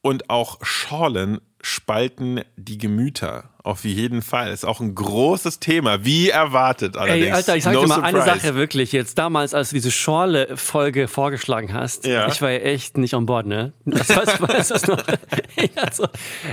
Und 0.02 0.30
auch 0.30 0.60
Schorlen 0.62 1.42
spalten 1.62 2.42
die 2.56 2.78
Gemüter. 2.78 3.50
Auf 3.62 3.84
jeden 3.84 4.22
Fall. 4.22 4.52
Ist 4.54 4.66
auch 4.66 4.80
ein 4.80 4.96
großes 4.96 5.60
Thema. 5.60 6.06
Wie 6.06 6.30
erwartet 6.30 6.96
allerdings. 6.96 7.26
Ey, 7.28 7.32
Alter, 7.34 7.58
ich 7.58 7.64
sag 7.66 7.74
no 7.74 7.82
dir 7.82 7.88
mal 7.88 8.02
eine 8.02 8.18
surprise. 8.22 8.40
Sache 8.40 8.56
wirklich. 8.56 8.92
Jetzt 8.94 9.18
damals, 9.18 9.54
als 9.54 9.70
du 9.70 9.76
diese 9.76 9.92
Schorle-Folge 9.92 11.10
vorgeschlagen 11.10 11.74
hast, 11.74 12.06
Ja. 12.08 12.28
ich 12.30 12.42
war 12.42 12.52
ja 12.52 12.60
echt 12.60 12.98
nicht 12.98 13.14
on 13.16 13.26
board, 13.26 13.46
ne? 13.48 13.74
Das 13.86 14.10
was, 14.10 14.42
was 14.42 14.72
ist 14.72 14.88
noch? 14.88 15.04
Ich 15.58 15.74
dachte 15.74 15.94
so, 15.94 16.08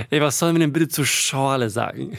ey, 0.09 0.19
was 0.21 0.37
sollen 0.37 0.55
wir 0.55 0.59
denn 0.59 0.73
bitte 0.73 0.89
zu 0.89 1.05
Schorle 1.05 1.69
sagen? 1.69 2.17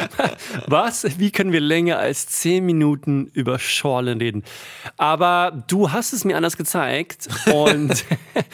Was? 0.66 1.18
Wie 1.18 1.30
können 1.30 1.52
wir 1.52 1.60
länger 1.60 1.98
als 1.98 2.26
zehn 2.26 2.64
Minuten 2.64 3.30
über 3.34 3.58
Schorle 3.58 4.18
reden? 4.18 4.44
Aber 4.96 5.62
du 5.68 5.92
hast 5.92 6.14
es 6.14 6.24
mir 6.24 6.36
anders 6.38 6.56
gezeigt 6.56 7.28
und 7.52 8.04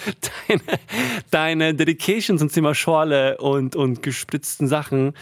deine, 0.49 0.63
deine 1.31 1.75
Dedication 1.75 2.37
zum 2.39 2.51
Thema 2.51 2.75
Schorle 2.75 3.39
und, 3.39 3.52
und 3.53 4.03
gespritzten 4.03 4.69
Sachen 4.69 5.15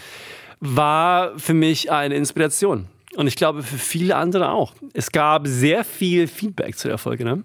war 0.59 1.37
für 1.37 1.53
mich 1.53 1.91
eine 1.91 2.15
Inspiration. 2.15 2.87
Und 3.15 3.27
ich 3.27 3.35
glaube 3.35 3.61
für 3.61 3.77
viele 3.77 4.15
andere 4.15 4.51
auch. 4.51 4.73
Es 4.93 5.11
gab 5.11 5.45
sehr 5.45 5.83
viel 5.83 6.27
Feedback 6.27 6.77
zu 6.77 6.87
der 6.87 6.97
Folge, 6.97 7.25
ne? 7.25 7.43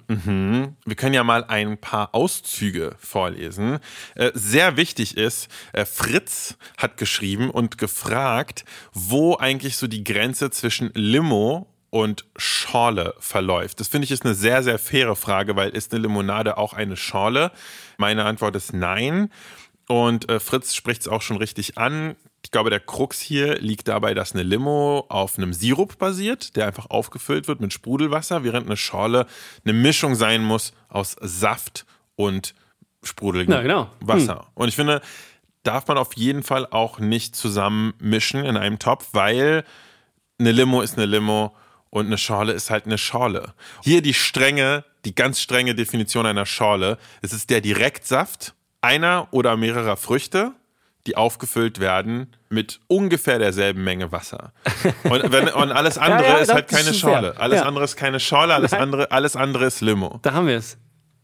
Wir 0.85 0.95
können 0.95 1.15
ja 1.15 1.25
mal 1.25 1.45
ein 1.45 1.79
paar 1.79 2.15
Auszüge 2.15 2.95
vorlesen. 2.99 3.79
Äh, 4.15 4.31
sehr 4.35 4.77
wichtig 4.77 5.17
ist, 5.17 5.49
äh, 5.73 5.85
Fritz 5.85 6.57
hat 6.77 6.97
geschrieben 6.99 7.51
und 7.51 7.79
gefragt, 7.79 8.65
wo 8.93 9.37
eigentlich 9.37 9.77
so 9.77 9.89
die 9.89 10.05
Grenze 10.05 10.51
zwischen 10.51 10.93
Limo 10.95 11.67
und 11.91 12.27
Schorle 12.37 13.15
verläuft. 13.19 13.81
Das 13.81 13.89
finde 13.89 14.05
ich 14.05 14.11
ist 14.11 14.25
eine 14.25 14.35
sehr, 14.35 14.63
sehr 14.63 14.79
faire 14.79 15.17
Frage, 15.17 15.57
weil 15.57 15.71
ist 15.71 15.93
eine 15.93 16.03
Limonade 16.03 16.59
auch 16.59 16.75
eine 16.75 16.97
Schorle? 16.97 17.51
Meine 17.97 18.25
Antwort 18.25 18.55
ist 18.55 18.73
nein. 18.73 19.31
Und 19.89 20.29
äh, 20.29 20.41
Fritz 20.41 20.75
spricht 20.75 21.03
es 21.03 21.09
auch 21.09 21.23
schon 21.23 21.37
richtig 21.37 21.79
an. 21.79 22.17
Ich 22.45 22.51
glaube, 22.51 22.71
der 22.71 22.81
Krux 22.81 23.21
hier 23.21 23.57
liegt 23.59 23.89
dabei, 23.89 24.15
dass 24.15 24.33
eine 24.33 24.43
Limo 24.43 25.05
auf 25.09 25.39
einem 25.39 25.53
Sirup 25.53 25.99
basiert, 25.99 26.57
der 26.57 26.67
einfach 26.67 26.91
aufgefüllt 26.91 27.49
wird 27.49 27.61
mit 27.61 27.73
Sprudelwasser, 27.73 28.45
während 28.45 28.67
eine 28.67 28.77
Schorle 28.77 29.27
eine 29.65 29.73
Mischung 29.73 30.15
sein 30.15 30.45
muss 30.45 30.73
aus 30.89 31.17
Saft 31.21 31.87
und 32.17 32.55
sprudeligem 33.03 33.63
genau. 33.63 33.91
Wasser. 34.01 34.47
Und 34.55 34.69
ich 34.69 34.77
finde, 34.77 35.01
darf 35.63 35.87
man 35.89 35.99
auf 35.99 36.17
jeden 36.17 36.43
Fall 36.43 36.67
auch 36.67 36.99
nicht 36.99 37.37
zusammen 37.37 37.95
mischen 37.99 38.45
in 38.45 38.57
einem 38.57 38.79
Topf, 38.79 39.09
weil 39.13 39.65
eine 40.39 40.53
Limo 40.53 40.83
ist 40.83 40.97
eine 40.97 41.07
Limo 41.07 41.55
und 41.91 42.07
eine 42.07 42.19
Schorle 42.19 42.53
ist 42.53 42.71
halt 42.71 42.87
eine 42.87 42.99
Schorle. 42.99 43.55
Hier 43.83 44.03
die 44.03 44.15
strenge, 44.15 44.85
die 45.05 45.15
ganz 45.15 45.41
strenge 45.41 45.75
Definition 45.75 46.27
einer 46.27 46.47
Schorle. 46.47 46.99
Es 47.23 47.33
ist 47.33 47.51
der 47.51 47.61
Direktsaft 47.61 48.55
einer 48.87 49.29
oder 49.33 49.57
mehrerer 49.57 49.97
Früchte, 49.97 50.53
die 51.07 51.17
aufgefüllt 51.17 51.79
werden 51.81 52.33
mit 52.49 52.81
ungefähr 52.89 53.39
derselben 53.39 53.85
Menge 53.85 54.13
Wasser. 54.13 54.53
Und, 55.05 55.31
wenn, 55.33 55.49
und 55.49 55.73
alles 55.73 55.99
andere 55.99 56.25
ja, 56.29 56.37
ist 56.39 56.49
das 56.49 56.55
halt 56.55 56.69
keine 56.69 56.91
ist 56.91 57.01
fair. 57.01 57.11
Schorle. 57.13 57.35
Alles 57.39 57.61
Ja. 57.61 57.67
andere 57.67 57.85
ist 57.85 57.97
keine 57.97 58.21
Schorle, 58.21 58.55
alles 58.55 58.73
Nein. 58.73 58.81
andere, 58.83 59.11
alles 59.13 59.37
andere 59.37 59.65
ist 59.67 59.81
Limo. 59.81 60.19
Da 60.23 60.33
haben 60.33 60.47
wir 60.47 60.57
es. 60.57 60.79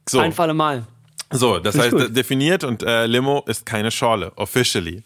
So. 0.08 0.20
Ein 0.20 0.32
für 0.32 0.42
alle 0.42 0.54
Mal. 0.54 0.84
So, 1.30 1.58
das 1.58 1.78
heißt 1.78 1.92
gut. 1.92 2.14
definiert 2.16 2.62
und 2.62 2.82
äh, 2.82 3.06
Limo 3.06 3.42
ist 3.46 3.64
keine 3.64 3.90
Schorle, 3.90 4.32
officially. 4.36 5.02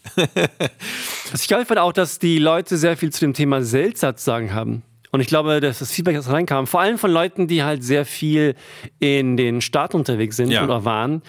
Was 1.31 1.41
ich 1.41 1.47
finde 1.47 1.81
auch, 1.81 1.93
dass 1.93 2.19
die 2.19 2.37
Leute 2.37 2.77
sehr 2.77 2.97
viel 2.97 3.11
zu 3.11 3.21
dem 3.21 3.33
Thema 3.33 3.61
Seltzer 3.63 4.15
zu 4.15 4.25
sagen 4.25 4.53
haben. 4.53 4.83
Und 5.11 5.21
ich 5.21 5.27
glaube, 5.27 5.61
dass 5.61 5.79
das 5.79 5.91
Feedback, 5.91 6.15
das 6.15 6.29
reinkam, 6.29 6.67
vor 6.67 6.81
allem 6.81 6.97
von 6.97 7.09
Leuten, 7.11 7.47
die 7.47 7.63
halt 7.63 7.83
sehr 7.83 8.05
viel 8.05 8.55
in 8.99 9.37
den 9.37 9.61
Staaten 9.61 9.95
unterwegs 9.95 10.35
sind 10.35 10.51
Ja. 10.51 10.63
oder 10.63 10.83
waren, 10.83 11.21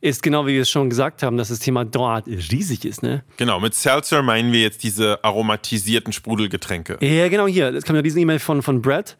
ist 0.00 0.22
genau 0.22 0.46
wie 0.46 0.54
wir 0.54 0.62
es 0.62 0.70
schon 0.70 0.88
gesagt 0.88 1.22
haben, 1.22 1.36
dass 1.36 1.48
das 1.48 1.58
Thema 1.58 1.84
dort 1.84 2.26
riesig 2.28 2.84
ist, 2.84 3.02
ne? 3.02 3.24
Genau, 3.36 3.58
mit 3.58 3.74
Seltzer 3.74 4.22
meinen 4.22 4.52
wir 4.52 4.60
jetzt 4.62 4.82
diese 4.84 5.22
aromatisierten 5.24 6.12
Sprudelgetränke. 6.12 6.98
Ja, 7.00 7.28
genau 7.28 7.46
hier. 7.48 7.74
Es 7.74 7.84
kam 7.84 7.96
ja 7.96 8.02
diese 8.02 8.20
E-Mail 8.20 8.38
von, 8.38 8.62
von 8.62 8.80
Brett. 8.82 9.16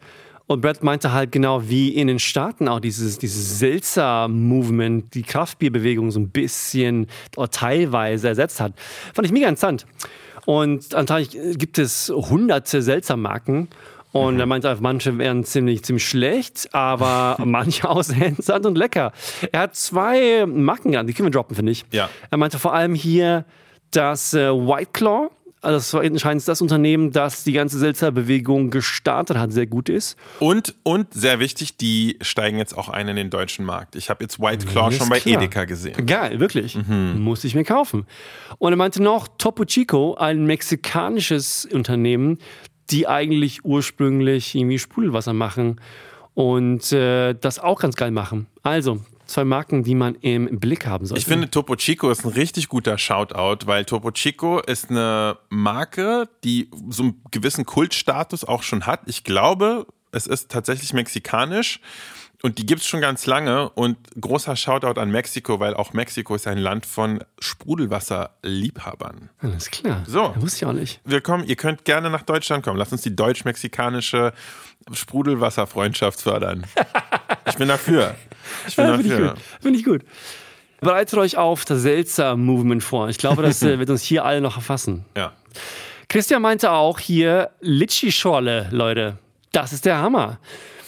Und 0.47 0.61
Brett 0.61 0.83
meinte 0.83 1.11
halt 1.11 1.31
genau 1.31 1.67
wie 1.67 1.89
in 1.89 2.07
den 2.07 2.19
Staaten 2.19 2.67
auch 2.67 2.79
dieses, 2.79 3.17
dieses 3.17 3.57
Seltzer-Movement, 3.57 5.13
die 5.13 5.23
Kraftbierbewegung 5.23 6.11
so 6.11 6.19
ein 6.19 6.29
bisschen 6.29 7.07
oder 7.35 7.49
teilweise 7.49 8.27
ersetzt 8.27 8.59
hat. 8.61 8.73
Fand 9.13 9.25
ich 9.25 9.31
mega 9.31 9.47
interessant. 9.47 9.85
Und 10.45 10.93
anscheinend 10.93 11.31
gibt 11.59 11.79
es 11.79 12.09
hunderte 12.15 12.81
Seltzer-Marken. 12.81 13.69
Und 14.15 14.39
er 14.39 14.45
meinte, 14.45 14.69
einfach, 14.69 14.81
manche 14.81 15.17
wären 15.17 15.43
ziemlich, 15.43 15.83
ziemlich 15.83 16.07
schlecht, 16.07 16.69
aber 16.73 17.35
manche 17.45 17.85
interessant 17.85 18.65
und 18.65 18.77
lecker. 18.77 19.11
Er 19.51 19.59
hat 19.59 19.75
zwei 19.75 20.45
Marken 20.45 20.91
genannt, 20.91 21.09
die 21.09 21.13
können 21.13 21.27
wir 21.27 21.31
droppen, 21.31 21.53
finde 21.53 21.73
ich. 21.73 21.83
Ja. 21.91 22.09
Er 22.31 22.37
meinte 22.37 22.57
vor 22.57 22.73
allem 22.73 22.95
hier 22.95 23.43
das 23.91 24.33
äh, 24.33 24.49
White 24.53 24.91
Claw. 24.93 25.31
Also 25.61 25.77
das 25.77 25.93
war 25.93 26.01
anscheinend 26.01 26.47
das 26.47 26.61
Unternehmen, 26.61 27.11
das 27.11 27.43
die 27.43 27.51
ganze 27.51 27.77
Seltzer-Bewegung 27.77 28.69
gestartet 28.69 29.37
hat, 29.37 29.51
sehr 29.51 29.65
gut 29.65 29.89
ist. 29.89 30.15
Und, 30.39 30.75
und 30.83 31.13
sehr 31.13 31.39
wichtig, 31.39 31.75
die 31.75 32.17
steigen 32.21 32.57
jetzt 32.57 32.77
auch 32.77 32.87
ein 32.87 33.09
in 33.09 33.17
den 33.17 33.29
deutschen 33.29 33.65
Markt. 33.65 33.97
Ich 33.97 34.09
habe 34.09 34.23
jetzt 34.23 34.39
White 34.39 34.65
Claw 34.67 34.91
schon 34.91 35.09
bei 35.09 35.19
klar. 35.19 35.41
Edeka 35.41 35.65
gesehen. 35.65 36.05
Geil, 36.05 36.39
wirklich. 36.39 36.77
Muss 36.87 37.43
ich 37.43 37.53
mir 37.53 37.65
kaufen. 37.65 38.05
Und 38.59 38.71
er 38.71 38.77
meinte 38.77 39.03
noch 39.03 39.27
Topo 39.39 39.65
Chico, 39.65 40.13
ein 40.13 40.45
mexikanisches 40.45 41.65
Unternehmen, 41.65 42.37
die 42.89 43.07
eigentlich 43.07 43.65
ursprünglich 43.65 44.55
irgendwie 44.55 44.79
Sprudelwasser 44.79 45.33
machen 45.33 45.81
und 46.33 46.91
äh, 46.91 47.33
das 47.33 47.59
auch 47.59 47.79
ganz 47.79 47.95
geil 47.95 48.11
machen. 48.11 48.47
Also, 48.63 49.01
zwei 49.25 49.43
Marken, 49.43 49.83
die 49.83 49.95
man 49.95 50.15
im 50.15 50.59
Blick 50.59 50.85
haben 50.85 51.05
sollte. 51.05 51.19
Ich 51.19 51.25
finde, 51.25 51.49
Topo 51.49 51.75
Chico 51.75 52.09
ist 52.09 52.25
ein 52.25 52.31
richtig 52.31 52.69
guter 52.69 52.97
Shoutout, 52.97 53.65
weil 53.65 53.85
Topo 53.85 54.11
Chico 54.11 54.59
ist 54.59 54.89
eine 54.89 55.37
Marke, 55.49 56.29
die 56.43 56.69
so 56.89 57.03
einen 57.03 57.21
gewissen 57.31 57.65
Kultstatus 57.65 58.43
auch 58.43 58.63
schon 58.63 58.85
hat. 58.85 59.01
Ich 59.07 59.23
glaube, 59.23 59.87
es 60.11 60.27
ist 60.27 60.51
tatsächlich 60.51 60.93
mexikanisch 60.93 61.79
und 62.45 62.59
die 62.59 62.67
gibt 62.67 62.81
es 62.81 62.87
schon 62.87 63.01
ganz 63.01 63.25
lange. 63.25 63.69
Und 63.71 63.97
großer 64.21 64.55
Shoutout 64.55 64.99
an 65.01 65.09
Mexiko, 65.09 65.59
weil 65.59 65.73
auch 65.73 65.93
Mexiko 65.93 66.35
ist 66.35 66.45
ein 66.45 66.59
Land 66.59 66.85
von 66.85 67.23
Sprudelwasserliebhabern. 67.39 69.31
Alles 69.39 69.71
klar. 69.71 70.03
So. 70.05 70.31
Wusste 70.37 70.57
ich 70.57 70.65
auch 70.67 70.73
nicht. 70.73 71.01
Willkommen, 71.05 71.43
ihr 71.45 71.55
könnt 71.55 71.85
gerne 71.85 72.11
nach 72.11 72.21
Deutschland 72.21 72.63
kommen. 72.63 72.77
Lasst 72.77 72.91
uns 72.91 73.01
die 73.01 73.15
deutsch-mexikanische 73.15 74.31
Sprudelwasserfreundschaft 74.93 76.21
fördern. 76.21 76.65
Ich 77.47 77.57
bin 77.57 77.67
dafür. 77.67 78.15
Ich 78.67 78.75
bin 78.75 78.85
Ja, 78.85 78.97
dafür. 78.97 79.35
Finde 79.61 79.77
ich 79.79 79.85
gut. 79.85 80.01
Bereitet 80.81 81.17
euch 81.19 81.37
auf 81.37 81.63
das 81.63 81.83
Seltzer-Movement 81.83 82.83
vor. 82.83 83.07
Ich 83.07 83.19
glaube, 83.19 83.43
das 83.43 83.61
äh, 83.63 83.77
wird 83.77 83.91
uns 83.91 84.01
hier 84.01 84.25
alle 84.25 84.41
noch 84.41 84.55
erfassen. 84.55 85.05
Ja. 85.15 85.31
Christian 86.09 86.41
meinte 86.41 86.71
auch 86.71 86.99
hier 86.99 87.51
Litschi-Schorle, 87.61 88.69
Leute. 88.71 89.19
Das 89.51 89.73
ist 89.73 89.85
der 89.85 89.99
Hammer. 89.99 90.39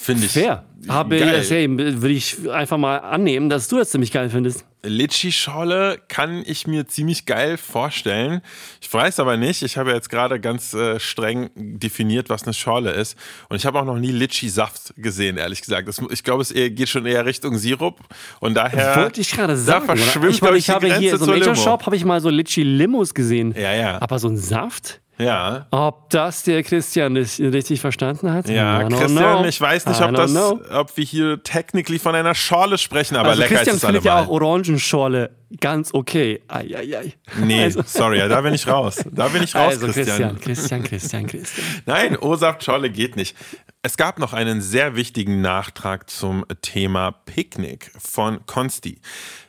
Finde 0.07 0.25
ich. 0.25 0.31
Fair. 0.31 0.63
Habe 0.87 1.19
geil. 1.19 1.43
hey, 1.49 1.67
würde 1.69 2.13
ich 2.13 2.49
einfach 2.49 2.77
mal 2.77 2.99
annehmen, 2.99 3.49
dass 3.49 3.67
du 3.67 3.77
das 3.77 3.89
ziemlich 3.89 4.13
geil 4.13 4.29
findest. 4.29 4.63
Litschi-Schorle 4.83 5.99
kann 6.07 6.43
ich 6.45 6.65
mir 6.65 6.87
ziemlich 6.87 7.25
geil 7.25 7.57
vorstellen. 7.57 8.39
Ich 8.79 8.93
weiß 8.93 9.19
aber 9.19 9.35
nicht, 9.35 9.63
ich 9.63 9.75
habe 9.75 9.91
jetzt 9.91 10.09
gerade 10.09 10.39
ganz 10.39 10.73
äh, 10.73 10.97
streng 10.97 11.49
definiert, 11.57 12.29
was 12.29 12.43
eine 12.43 12.53
Schorle 12.53 12.91
ist. 12.91 13.17
Und 13.49 13.57
ich 13.57 13.65
habe 13.65 13.81
auch 13.81 13.83
noch 13.83 13.97
nie 13.97 14.13
Litschi-Saft 14.13 14.93
gesehen, 14.95 15.35
ehrlich 15.35 15.59
gesagt. 15.59 15.89
Das, 15.89 16.01
ich 16.09 16.23
glaube, 16.23 16.43
es 16.43 16.53
geht 16.53 16.87
schon 16.87 17.05
eher 17.05 17.25
Richtung 17.25 17.57
Sirup. 17.57 17.99
Und 18.39 18.53
daher. 18.53 18.95
Wollte 18.95 19.19
ich 19.19 19.31
gerade 19.31 19.57
sagen. 19.57 19.87
Da 19.87 19.95
verschwimmt, 19.97 20.35
ich, 20.35 20.41
meine, 20.41 20.55
ich, 20.55 20.69
ich 20.69 20.73
habe 20.73 20.87
die 20.87 20.95
hier 20.95 21.17
so 21.17 21.33
im 21.33 21.41
Limo. 21.41 21.53
Shop 21.53 21.85
habe 21.85 21.97
ich 21.97 22.05
mal 22.05 22.21
so 22.21 22.29
Litchi-Limos 22.29 23.13
gesehen. 23.13 23.53
Ja, 23.57 23.73
ja. 23.73 24.01
Aber 24.01 24.19
so 24.19 24.29
ein 24.29 24.37
Saft? 24.37 25.01
Ja. 25.17 25.65
Ob 25.71 26.09
das 26.09 26.43
der 26.43 26.63
Christian 26.63 27.17
richtig 27.17 27.81
verstanden 27.81 28.31
hat? 28.31 28.47
Ja, 28.49 28.83
Christian, 28.83 29.15
know. 29.15 29.45
ich 29.45 29.59
weiß 29.59 29.85
nicht, 29.87 30.01
ob, 30.01 30.13
das, 30.13 30.31
know. 30.31 30.59
ob 30.71 30.95
wir 30.95 31.03
hier 31.03 31.41
technically 31.43 31.99
von 31.99 32.13
einer 32.15 32.35
Schorle 32.35 32.77
sprechen, 32.77 33.15
aber 33.15 33.29
also 33.29 33.41
lecker 33.41 33.55
Christian 33.55 33.75
ist 33.75 33.83
es 33.83 33.87
findet 33.87 34.03
ja 34.05 34.21
auch 34.21 34.27
Orangenschorle 34.27 35.31
ganz 35.59 35.93
okay. 35.93 36.41
Eieiei. 36.47 37.13
Nee, 37.39 37.63
Also, 37.63 37.83
sorry, 37.85 38.19
da 38.19 38.41
bin 38.41 38.53
ich 38.53 38.67
raus. 38.67 39.03
Da 39.11 39.27
bin 39.29 39.43
ich 39.43 39.55
raus, 39.55 39.73
also 39.73 39.87
Christian. 39.87 40.37
Christian, 40.39 40.39
Christian, 40.39 40.83
Christian, 40.83 41.27
Christian. 41.27 41.65
Nein, 41.85 42.17
O-Saft 42.17 42.63
Scholle 42.63 42.89
geht 42.89 43.15
nicht. 43.15 43.35
Es 43.81 43.95
gab 43.95 44.19
noch 44.19 44.33
einen 44.33 44.61
sehr 44.61 44.95
wichtigen 44.95 45.41
Nachtrag 45.41 46.09
zum 46.09 46.45
Thema 46.61 47.11
Picknick 47.11 47.91
von 47.97 48.45
Konsti. 48.45 48.99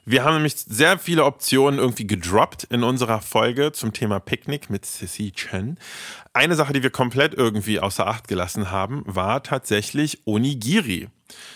Wir 0.05 0.25
haben 0.25 0.35
nämlich 0.35 0.57
sehr 0.57 0.99
viele 0.99 1.25
Optionen 1.25 1.79
irgendwie 1.79 2.07
gedroppt 2.07 2.65
in 2.65 2.83
unserer 2.83 3.21
Folge 3.21 3.73
zum 3.73 3.93
Thema 3.93 4.21
Picknick 4.21 4.71
mit 4.71 4.87
Sissy 4.87 5.33
Chen. 5.33 5.79
Eine 6.33 6.55
Sache, 6.55 6.73
die 6.73 6.83
wir 6.83 6.91
komplett 6.91 7.35
irgendwie 7.35 7.81
außer 7.81 8.07
Acht 8.07 8.29
gelassen 8.29 8.71
haben, 8.71 9.03
war 9.07 9.43
tatsächlich 9.43 10.27
Onigiri. 10.27 11.09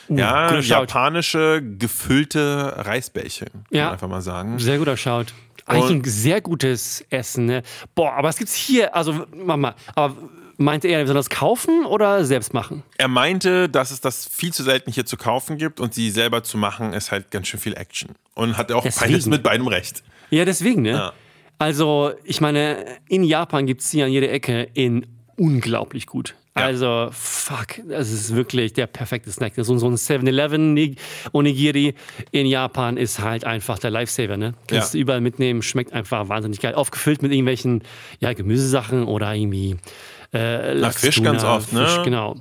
Ja, 0.08 0.48
guter 0.48 0.62
Shout. 0.62 0.68
japanische 0.80 1.62
gefüllte 1.78 2.74
Reisbällchen, 2.78 3.48
kann 3.48 3.64
Ja. 3.70 3.84
man 3.84 3.92
einfach 3.94 4.08
mal 4.08 4.22
sagen. 4.22 4.58
Sehr 4.58 4.78
guter 4.78 4.96
Shout. 4.96 5.26
Eigentlich 5.66 5.90
ein 5.98 6.04
sehr 6.04 6.40
gutes 6.40 7.04
Essen. 7.10 7.46
Ne? 7.46 7.62
Boah, 7.94 8.14
aber 8.14 8.28
es 8.28 8.36
gibt's 8.36 8.54
hier, 8.54 8.94
also 8.96 9.26
Mama, 9.34 9.74
aber 9.94 10.16
meinte 10.58 10.88
er, 10.88 10.98
wir 10.98 11.06
sollen 11.06 11.16
das 11.16 11.30
kaufen 11.30 11.86
oder 11.86 12.24
selbst 12.24 12.52
machen? 12.52 12.82
Er 12.98 13.08
meinte, 13.08 13.68
dass 13.68 13.90
es 13.90 14.00
das 14.00 14.26
viel 14.26 14.52
zu 14.52 14.64
selten 14.64 14.90
hier 14.92 15.06
zu 15.06 15.16
kaufen 15.16 15.58
gibt 15.58 15.80
und 15.80 15.94
sie 15.94 16.10
selber 16.10 16.42
zu 16.42 16.58
machen, 16.58 16.92
ist 16.92 17.12
halt 17.12 17.30
ganz 17.30 17.46
schön 17.48 17.60
viel 17.60 17.74
Action. 17.76 18.10
Und 18.34 18.56
hat 18.56 18.72
auch 18.72 18.82
Deswegen. 18.82 19.12
beides 19.12 19.26
mit 19.26 19.42
beidem 19.42 19.68
recht. 19.68 20.02
Ja, 20.30 20.44
deswegen, 20.44 20.82
ne? 20.82 20.90
Ja. 20.90 21.12
Also, 21.58 22.12
ich 22.24 22.40
meine, 22.40 22.84
in 23.08 23.22
Japan 23.22 23.66
gibt's 23.66 23.88
die 23.90 24.02
an 24.02 24.10
jeder 24.10 24.30
Ecke 24.32 24.68
in 24.74 25.06
unglaublich 25.36 26.06
gut. 26.06 26.34
Ja. 26.56 26.64
Also, 26.64 27.08
fuck, 27.12 27.80
das 27.88 28.10
ist 28.10 28.34
wirklich 28.34 28.74
der 28.74 28.86
perfekte 28.86 29.32
Snack. 29.32 29.54
So, 29.56 29.78
so 29.78 29.88
ein 29.88 29.96
7-Eleven 29.96 30.74
Ni- 30.74 30.96
Onigiri 31.32 31.94
in 32.30 32.46
Japan 32.46 32.98
ist 32.98 33.20
halt 33.20 33.44
einfach 33.44 33.78
der 33.78 33.90
Lifesaver, 33.90 34.36
ne? 34.36 34.52
Kannst 34.68 34.92
Ja. 34.92 34.98
du 34.98 35.02
überall 35.02 35.22
mitnehmen, 35.22 35.62
schmeckt 35.62 35.94
einfach 35.94 36.28
wahnsinnig 36.28 36.60
geil. 36.60 36.74
Aufgefüllt 36.74 37.22
mit 37.22 37.32
irgendwelchen, 37.32 37.82
ja, 38.20 38.34
Gemüsesachen 38.34 39.04
oder 39.04 39.34
irgendwie 39.34 39.76
äh, 40.34 40.74
Lachs, 40.74 41.00
Fisch 41.00 41.22
ganz 41.22 41.42
oft, 41.42 41.72
ne? 41.72 41.86
Fisch, 41.86 42.02
genau. 42.04 42.36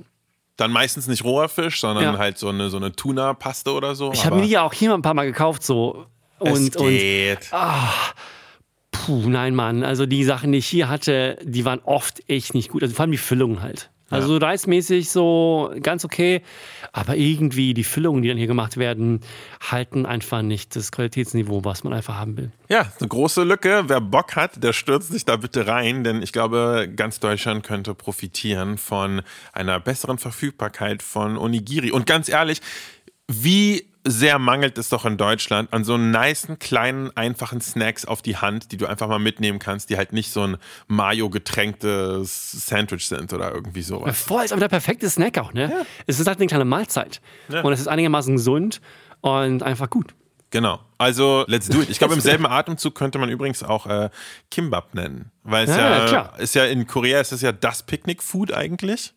Dann 0.58 0.70
meistens 0.72 1.06
nicht 1.08 1.24
roher 1.24 1.48
Fisch, 1.48 1.80
sondern 1.80 2.04
Ja. 2.04 2.18
halt 2.18 2.36
so 2.36 2.48
eine, 2.50 2.68
so 2.68 2.76
eine 2.76 2.92
Tuna-Paste 2.92 3.72
oder 3.72 3.94
so. 3.94 4.12
Ich 4.12 4.26
habe 4.26 4.36
mir 4.36 4.42
die 4.42 4.50
ja 4.50 4.62
auch 4.62 4.74
hier 4.74 4.90
mal 4.90 4.96
ein 4.96 5.02
paar 5.02 5.14
Mal 5.14 5.24
gekauft, 5.24 5.62
so. 5.62 6.04
es 6.38 6.50
Und, 6.52 6.76
und 6.76 6.88
geht. 6.90 7.50
Puh, 8.90 9.28
nein, 9.28 9.54
Mann. 9.54 9.82
Also 9.84 10.06
die 10.06 10.22
Sachen, 10.24 10.52
die 10.52 10.58
ich 10.58 10.66
hier 10.66 10.88
hatte, 10.88 11.38
die 11.42 11.64
waren 11.64 11.80
oft 11.84 12.22
echt 12.28 12.54
nicht 12.54 12.68
gut. 12.70 12.82
Also 12.82 12.94
vor 12.94 13.04
allem 13.04 13.12
die 13.12 13.18
Füllung 13.18 13.62
halt. 13.62 13.90
Also 14.12 14.28
so 14.28 14.36
reismäßig 14.36 15.10
so 15.10 15.72
ganz 15.82 16.04
okay, 16.04 16.42
aber 16.92 17.16
irgendwie 17.16 17.74
die 17.74 17.84
Füllungen, 17.84 18.22
die 18.22 18.28
dann 18.28 18.38
hier 18.38 18.46
gemacht 18.46 18.76
werden, 18.76 19.20
halten 19.60 20.06
einfach 20.06 20.42
nicht 20.42 20.76
das 20.76 20.92
Qualitätsniveau, 20.92 21.64
was 21.64 21.84
man 21.84 21.92
einfach 21.92 22.16
haben 22.16 22.36
will. 22.36 22.52
Ja, 22.68 22.90
eine 22.98 23.08
große 23.08 23.42
Lücke. 23.42 23.84
Wer 23.86 24.00
Bock 24.00 24.36
hat, 24.36 24.62
der 24.62 24.72
stürzt 24.72 25.12
sich 25.12 25.24
da 25.24 25.36
bitte 25.36 25.66
rein, 25.66 26.04
denn 26.04 26.22
ich 26.22 26.32
glaube, 26.32 26.88
ganz 26.94 27.20
Deutschland 27.20 27.64
könnte 27.64 27.94
profitieren 27.94 28.78
von 28.78 29.22
einer 29.52 29.80
besseren 29.80 30.18
Verfügbarkeit 30.18 31.02
von 31.02 31.36
Onigiri. 31.36 31.90
Und 31.90 32.06
ganz 32.06 32.28
ehrlich, 32.28 32.60
wie 33.28 33.86
sehr 34.04 34.38
mangelt 34.38 34.78
es 34.78 34.88
doch 34.88 35.04
in 35.04 35.16
Deutschland 35.16 35.72
an 35.72 35.84
so 35.84 35.96
nicen, 35.96 36.58
kleinen, 36.58 37.16
einfachen 37.16 37.60
Snacks 37.60 38.04
auf 38.04 38.20
die 38.20 38.36
Hand, 38.36 38.72
die 38.72 38.76
du 38.76 38.86
einfach 38.86 39.06
mal 39.06 39.20
mitnehmen 39.20 39.60
kannst, 39.60 39.90
die 39.90 39.96
halt 39.96 40.12
nicht 40.12 40.32
so 40.32 40.42
ein 40.42 40.56
Mayo-getränktes 40.88 42.66
Sandwich 42.66 43.06
sind 43.06 43.32
oder 43.32 43.52
irgendwie 43.52 43.82
sowas. 43.82 44.20
Voll, 44.20 44.44
ist 44.44 44.52
aber 44.52 44.60
der 44.60 44.68
perfekte 44.68 45.08
Snack 45.08 45.38
auch, 45.38 45.52
ne? 45.52 45.86
Es 46.06 46.18
ist 46.18 46.26
halt 46.26 46.38
eine 46.38 46.48
kleine 46.48 46.64
Mahlzeit. 46.64 47.20
Und 47.62 47.72
es 47.72 47.80
ist 47.80 47.88
einigermaßen 47.88 48.34
gesund 48.34 48.80
und 49.20 49.62
einfach 49.62 49.88
gut. 49.88 50.14
Genau. 50.50 50.80
Also, 50.98 51.44
let's 51.48 51.68
do 51.68 51.80
it. 51.80 51.88
Ich 51.88 51.98
glaube, 51.98 52.14
im 52.14 52.20
selben 52.20 52.46
Atemzug 52.46 52.94
könnte 52.94 53.18
man 53.18 53.30
übrigens 53.30 53.62
auch 53.62 53.86
äh, 53.86 54.10
Kimbap 54.50 54.94
nennen. 54.94 55.30
Weil 55.44 55.64
es 55.64 55.70
Ja, 55.70 56.06
ja, 56.06 56.12
ja, 56.12 56.22
ist 56.36 56.54
ja 56.54 56.66
in 56.66 56.86
Korea 56.86 57.20
ist 57.20 57.32
es 57.32 57.40
ja 57.40 57.52
das 57.52 57.84
Picknick-Food 57.84 58.52
eigentlich. 58.52 59.14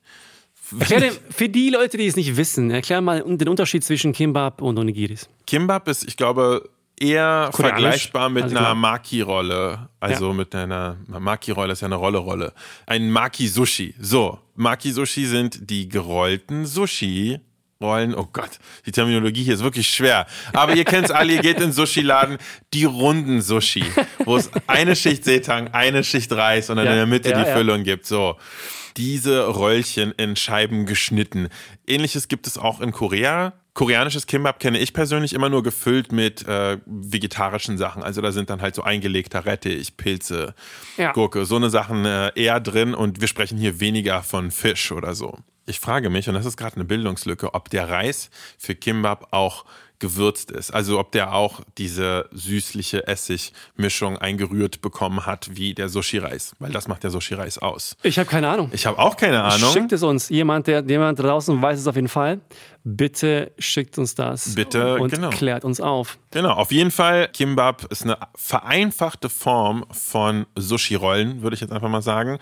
Erklär 0.79 1.11
für 1.29 1.49
die 1.49 1.69
Leute, 1.69 1.97
die 1.97 2.07
es 2.07 2.15
nicht 2.15 2.37
wissen, 2.37 2.71
erklär 2.71 3.01
mal 3.01 3.23
den 3.25 3.47
Unterschied 3.49 3.83
zwischen 3.83 4.13
Kimbap 4.13 4.61
und 4.61 4.77
Onigiris. 4.79 5.29
Kimbap 5.45 5.87
ist, 5.87 6.03
ich 6.07 6.17
glaube, 6.17 6.69
eher 6.99 7.49
Koreanisch, 7.51 7.81
vergleichbar 7.81 8.29
mit 8.29 8.43
also 8.45 8.57
einer. 8.57 8.73
Maki-Rolle. 8.75 9.89
Also 9.99 10.27
Ja. 10.29 10.33
mit 10.33 10.55
einer 10.55 10.97
Maki-Rolle 11.07 11.73
ist 11.73 11.81
ja 11.81 11.87
eine 11.87 11.95
Rolle-Rolle. 11.95 12.53
Ein 12.87 13.11
Maki-Sushi. 13.11 13.95
So, 13.99 14.39
Maki-Sushi 14.55 15.25
sind 15.25 15.69
die 15.69 15.87
gerollten 15.89 16.65
Sushi. 16.65 17.39
Rollen, 17.81 18.15
oh 18.15 18.25
Gott, 18.31 18.51
die 18.85 18.91
Terminologie 18.91 19.43
hier 19.43 19.53
ist 19.53 19.63
wirklich 19.63 19.87
schwer. 19.89 20.25
Aber 20.53 20.73
ihr 20.75 20.85
kennt 20.85 21.05
es 21.05 21.11
alle, 21.11 21.33
ihr 21.33 21.41
geht 21.41 21.57
in 21.57 21.63
den 21.63 21.71
Sushi-Laden, 21.73 22.37
die 22.73 22.85
runden 22.85 23.41
Sushi, 23.41 23.83
wo 24.23 24.37
es 24.37 24.49
eine 24.65 24.95
Schicht 24.95 25.25
Seetang, 25.25 25.67
eine 25.73 26.05
Schicht 26.05 26.31
Reis 26.31 26.69
und 26.69 26.77
dann 26.77 26.85
Ja, 26.85 26.91
in 26.93 26.97
der 26.99 27.05
Mitte 27.05 27.29
ja, 27.31 27.43
die. 27.43 27.51
Füllung 27.51 27.83
gibt. 27.83 28.05
So, 28.05 28.37
diese 28.97 29.55
Röllchen 29.55 30.11
in 30.17 30.35
Scheiben 30.35 30.85
geschnitten. 30.85 31.49
Ähnliches 31.87 32.27
gibt 32.27 32.47
es 32.47 32.57
auch 32.57 32.81
in 32.81 32.91
Korea. 32.91 33.53
Koreanisches 33.73 34.25
Kimbap 34.25 34.59
kenne 34.61 34.79
ich 34.79 34.93
persönlich 34.93 35.33
immer 35.33 35.49
nur 35.49 35.61
gefüllt 35.61 36.13
mit 36.13 36.47
äh, 36.47 36.77
vegetarischen 36.85 37.77
Sachen. 37.77 38.03
Also 38.03 38.21
da 38.21 38.31
sind 38.31 38.49
dann 38.49 38.61
halt 38.61 38.73
so 38.73 38.83
eingelegter 38.83 39.45
Rettich, 39.45 39.97
Pilze, 39.97 40.55
Ja. 40.95 41.11
Gurke, 41.11 41.45
so 41.45 41.57
eine 41.57 41.69
Sachen 41.69 42.05
äh, 42.05 42.31
eher 42.35 42.61
drin 42.61 42.93
und 42.95 43.19
wir 43.19 43.27
sprechen 43.27 43.57
hier 43.57 43.81
weniger 43.81 44.23
von 44.23 44.49
Fisch 44.51 44.93
oder 44.93 45.13
so. 45.13 45.39
Ich 45.65 45.79
frage 45.79 46.09
mich, 46.09 46.29
und 46.29 46.35
das 46.35 46.45
ist 46.45 46.57
gerade 46.57 46.75
eine 46.75 46.85
Bildungslücke, 46.85 47.53
ob 47.53 47.69
der 47.69 47.89
Reis 47.89 48.29
für 48.57 48.75
Kimbap 48.75 49.27
auch 49.31 49.65
gewürzt 49.99 50.51
ist. 50.51 50.73
Also 50.73 50.99
ob 50.99 51.11
der 51.11 51.33
auch 51.33 51.61
diese 51.77 52.29
süßliche 52.31 53.07
Essigmischung 53.07 54.17
eingerührt 54.17 54.81
bekommen 54.81 55.25
hat 55.25 55.49
wie 55.53 55.73
der 55.73 55.89
Sushi-Reis. 55.89 56.53
Weil 56.59 56.71
das 56.71 56.87
macht 56.87 57.03
der 57.03 57.11
Sushi-Reis 57.11 57.57
aus. 57.57 57.95
Ich 58.03 58.19
habe 58.19 58.29
keine 58.29 58.49
Ahnung. 58.49 58.69
Ich 58.73 58.85
habe 58.85 58.99
auch 58.99 59.15
keine 59.17 59.43
Ahnung. 59.43 59.71
Schickt 59.71 59.91
es 59.91 60.03
uns. 60.03 60.29
Jemand, 60.29 60.67
der 60.67 60.83
jemand 60.85 61.19
draußen 61.19 61.61
weiß 61.61 61.79
es 61.79 61.87
auf 61.87 61.95
jeden 61.95 62.09
Fall. 62.09 62.41
Bitte 62.83 63.51
schickt 63.57 63.97
uns 63.97 64.13
das. 64.13 64.53
Bitte, 64.53 64.99
und 64.99 65.11
genau. 65.11 65.31
klärt 65.31 65.65
uns 65.65 65.81
auf. 65.81 66.19
Genau, 66.29 66.51
auf 66.51 66.71
jeden 66.71 66.91
Fall, 66.91 67.29
Kimbap 67.29 67.85
ist 67.91 68.03
eine 68.03 68.17
vereinfachte 68.35 69.29
Form 69.29 69.85
von 69.91 70.45
Sushi-Rollen, 70.55 71.41
würde 71.41 71.55
ich 71.55 71.61
jetzt 71.61 71.73
einfach 71.73 71.89
mal 71.89 72.03
sagen. 72.03 72.37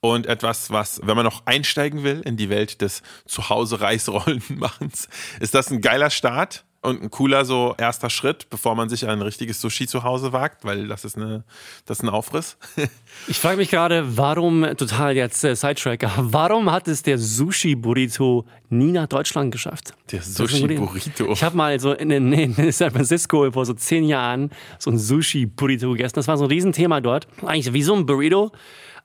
Und 0.00 0.26
etwas, 0.26 0.70
was, 0.70 1.00
wenn 1.02 1.16
man 1.16 1.24
noch 1.24 1.46
einsteigen 1.46 2.04
will 2.04 2.20
in 2.26 2.36
die 2.36 2.50
Welt 2.50 2.82
des 2.82 3.02
Zuhause-Reisrollenmachens, 3.24 5.08
ist 5.40 5.54
das 5.54 5.70
ein 5.70 5.80
geiler 5.80 6.10
Start 6.10 6.65
und 6.86 7.02
ein 7.02 7.10
cooler 7.10 7.44
so 7.44 7.74
erster 7.76 8.10
Schritt, 8.10 8.48
bevor 8.48 8.76
man 8.76 8.88
sich 8.88 9.06
ein 9.06 9.20
richtiges 9.20 9.60
Sushi 9.60 9.86
zu 9.86 10.04
Hause 10.04 10.32
wagt, 10.32 10.64
weil 10.64 10.86
das 10.86 11.04
ist, 11.04 11.16
eine, 11.16 11.44
das 11.84 11.98
ist 11.98 12.04
ein 12.04 12.08
Aufriss. 12.08 12.56
Ich 13.28 13.38
frage 13.38 13.56
mich 13.56 13.70
gerade, 13.70 14.16
warum, 14.18 14.62
total 14.76 15.16
jetzt 15.16 15.42
äh, 15.42 15.56
Sidetracker, 15.56 16.12
warum 16.16 16.70
hat 16.70 16.86
es 16.86 17.02
der 17.02 17.18
Sushi-Burrito 17.18 18.44
nie 18.68 18.92
nach 18.92 19.06
Deutschland 19.06 19.50
geschafft? 19.52 19.94
Der. 20.12 20.20
Sushi-Burrito. 20.20 21.32
Ich 21.32 21.42
habe 21.42 21.56
mal 21.56 21.80
so 21.80 21.92
in, 21.92 22.10
in, 22.10 22.32
in 22.32 22.72
San 22.72 22.90
Francisco 22.90 23.50
vor 23.50 23.64
so 23.64 23.72
zehn 23.72 24.04
Jahren 24.04 24.50
so 24.78 24.90
ein 24.90 24.98
Sushi-Burrito 24.98 25.92
gegessen. 25.92 26.14
Das 26.16 26.28
war 26.28 26.36
so 26.36 26.44
ein 26.44 26.50
Riesenthema 26.50 27.00
dort. 27.00 27.26
Eigentlich 27.44 27.72
wie 27.72 27.82
so 27.82 27.94
ein 27.94 28.04
Burrito, 28.04 28.52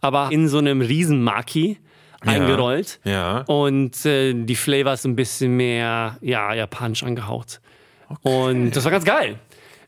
aber 0.02 0.30
in 0.32 0.50
so 0.50 0.58
einem 0.58 0.82
Riesen-Maki 0.82 1.78
eingerollt. 2.20 3.00
Ja. 3.04 3.40
Und 3.48 4.06
äh, 4.06 4.34
die 4.34 4.56
Flavor 4.56 4.94
ist 4.94 5.06
ein 5.06 5.16
bisschen 5.16 5.56
mehr, 5.56 6.18
ja, 6.22 6.54
japanisch 6.54 7.04
angehaucht. 7.04 7.62
Und 8.22 8.72
das 8.72 8.84
war 8.84 8.92
ganz 8.92 9.06
geil. 9.06 9.40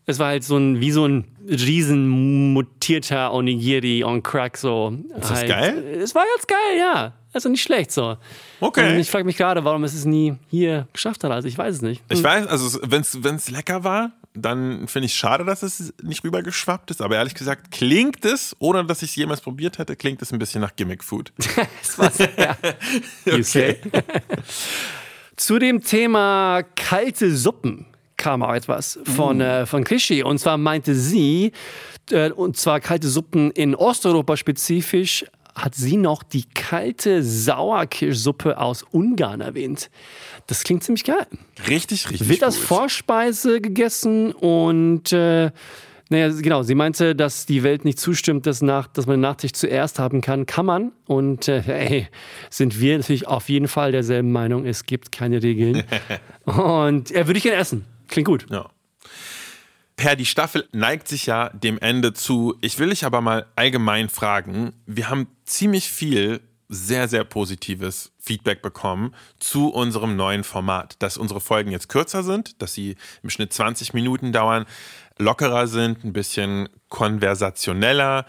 Es 0.05 0.19
war 0.19 0.27
halt 0.27 0.43
so 0.43 0.57
ein, 0.57 0.81
wie 0.81 0.91
so 0.91 1.05
ein 1.05 1.25
riesen 1.47 2.09
mutierter 2.53 3.33
Onigiri 3.33 4.03
on 4.03 4.21
Crack, 4.21 4.57
so. 4.57 4.97
Ist 5.17 5.29
das 5.31 5.45
geil? 5.45 5.81
Es 6.01 6.13
war 6.13 6.25
ganz 6.35 6.45
geil, 6.45 6.77
ja. 6.77 7.13
Also 7.31 7.49
nicht 7.49 7.63
schlecht, 7.63 7.91
so. 7.91 8.17
Okay. 8.59 8.93
Und 8.93 8.99
ich 8.99 9.09
frage 9.09 9.23
mich 9.23 9.37
gerade, 9.37 9.63
warum 9.63 9.83
es 9.83 9.93
es 9.93 10.05
nie 10.05 10.35
hier 10.49 10.87
geschafft 10.93 11.23
hat. 11.23 11.31
Also 11.31 11.47
ich 11.47 11.57
weiß 11.57 11.75
es 11.75 11.81
nicht. 11.81 12.03
Ich 12.09 12.21
weiß, 12.21 12.47
also 12.47 12.79
wenn 12.83 13.01
es 13.01 13.49
lecker 13.49 13.83
war, 13.83 14.11
dann 14.35 14.87
finde 14.87 15.05
ich 15.07 15.15
schade, 15.15 15.45
dass 15.45 15.63
es 15.63 15.93
nicht 16.01 16.23
rübergeschwappt 16.23 16.91
ist. 16.91 17.01
Aber 17.01 17.15
ehrlich 17.15 17.33
gesagt, 17.33 17.71
klingt 17.71 18.25
es, 18.25 18.55
ohne 18.59 18.85
dass 18.85 19.01
ich 19.01 19.11
es 19.11 19.15
jemals 19.15 19.41
probiert 19.41 19.77
hätte, 19.77 19.95
klingt 19.95 20.21
es 20.21 20.31
ein 20.31 20.39
bisschen 20.39 20.61
nach 20.61 20.75
Gimmick 20.75 21.03
Food. 21.03 21.31
Es 21.81 21.97
war 21.97 22.11
sehr, 22.11 22.57
you 23.25 23.41
say. 23.43 23.79
Zu 25.35 25.59
dem 25.59 25.83
Thema 25.83 26.63
kalte 26.75 27.35
Suppen 27.35 27.85
kam 28.23 28.41
auch 28.41 28.53
etwas 28.53 28.97
von, 29.03 29.41
äh, 29.41 29.65
von 29.65 29.83
Krischi. 29.83 30.23
Und 30.23 30.37
zwar 30.37 30.57
meinte 30.57 30.95
sie, 30.95 31.51
äh, 32.09 32.31
und 32.31 32.55
zwar 32.55 32.79
kalte 32.79 33.09
Suppen 33.09 33.51
in 33.51 33.75
Osteuropa 33.75 34.37
spezifisch, 34.37 35.25
hat 35.53 35.75
sie 35.75 35.97
noch 35.97 36.23
die 36.23 36.45
kalte 36.45 37.21
Sauerkirschsuppe 37.21 38.57
aus 38.57 38.83
Ungarn 38.83 39.41
erwähnt. 39.41 39.89
Das 40.47 40.63
klingt 40.63 40.85
ziemlich 40.85 41.03
geil. 41.03 41.27
Richtig, 41.67 42.09
richtig. 42.09 42.29
Wird 42.29 42.43
als. 42.43 42.57
Vorspeise 42.57 43.59
gegessen 43.59 44.31
und 44.31 45.11
äh, 45.11 45.51
naja, 46.09 46.29
genau, 46.29 46.63
sie 46.63 46.75
meinte, 46.75 47.15
dass 47.15 47.45
die 47.45 47.63
Welt 47.63 47.85
nicht 47.85 47.99
zustimmt, 47.99 48.45
dass, 48.45 48.61
nach, 48.61 48.87
dass 48.87 49.05
man 49.05 49.19
Nachtisch 49.19 49.53
zuerst 49.53 49.99
haben 49.99 50.21
kann. 50.21 50.45
Kann 50.45 50.65
man. 50.65 50.91
Und 51.07 51.47
äh, 51.47 51.63
ey, 51.65 52.07
sind 52.49 52.79
wir 52.79 52.97
natürlich 52.97 53.27
auf 53.27 53.49
jeden 53.49 53.67
Fall 53.67 53.91
derselben 53.91 54.31
Meinung. 54.31 54.65
Es 54.65 54.85
gibt 54.85 55.11
keine 55.11 55.41
Regeln. 55.41 55.83
und 56.45 57.11
er 57.11 57.21
äh, 57.21 57.27
würde 57.27 57.37
ich 57.37 57.43
gerne 57.43 57.57
essen. 57.57 57.85
Klingt 58.13 58.27
gut. 58.27 58.45
Ja. 58.51 58.69
Per, 59.95 60.15
die 60.15 60.27
Staffel 60.27 60.69
neigt 60.71 61.07
sich 61.07 61.25
ja 61.25 61.49
dem 61.49 61.79
Ende 61.79 62.13
zu. 62.13 62.55
Ich 62.61 62.77
will 62.77 62.91
dich 62.91 63.05
aber 63.05 63.21
mal 63.21 63.47
allgemein 63.55 64.07
fragen. 64.07 64.73
Wir 64.85 65.09
haben 65.09 65.25
ziemlich 65.45 65.89
viel 65.89 66.39
sehr, 66.69 67.07
sehr 67.07 67.23
positives 67.23 68.11
Feedback 68.19 68.61
bekommen 68.61 69.15
zu 69.39 69.69
unserem 69.69 70.15
neuen 70.15 70.43
Format, 70.43 70.95
dass 70.99 71.17
unsere 71.17 71.41
Folgen 71.41 71.71
jetzt 71.71 71.89
kürzer 71.89 72.21
sind, 72.21 72.61
dass 72.61 72.75
sie 72.75 72.97
im 73.23 73.31
Schnitt 73.31 73.51
20 73.51 73.95
Minuten 73.95 74.31
dauern, 74.31 74.67
lockerer 75.17 75.65
sind, 75.65 76.03
ein 76.03 76.13
bisschen 76.13 76.69
konversationeller, 76.89 78.27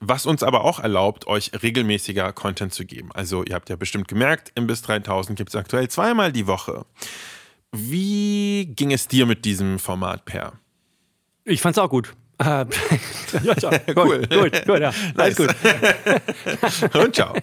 was 0.00 0.24
uns 0.24 0.42
aber 0.42 0.64
auch 0.64 0.80
erlaubt, 0.80 1.26
euch 1.26 1.50
regelmäßiger 1.62 2.32
Content 2.32 2.72
zu 2.72 2.86
geben. 2.86 3.10
Also 3.12 3.44
ihr 3.44 3.54
habt 3.54 3.68
ja 3.68 3.76
bestimmt 3.76 4.08
gemerkt, 4.08 4.50
im 4.54 4.66
Bis 4.66 4.80
3000 4.80 5.36
gibt 5.36 5.50
es 5.50 5.56
aktuell 5.56 5.88
zweimal 5.88 6.32
die 6.32 6.46
Woche. 6.46 6.86
Wie 7.78 8.66
ging 8.66 8.92
es 8.92 9.08
dir 9.08 9.26
mit 9.26 9.44
diesem 9.44 9.78
Format, 9.78 10.24
Per? 10.24 10.54
Ich 11.44 11.60
fand's 11.60 11.78
auch 11.78 11.90
gut. 11.90 12.14
Ja, 12.42 12.66
ja, 13.42 13.70
Cool. 13.96 14.20
Gut, 14.20 14.30
gut, 14.30 14.66
gut, 14.66 14.80
ja. 14.80 14.92
Alles 15.16 15.36
gut. 15.36 15.54
Und 16.94 17.14
ciao. 17.14 17.34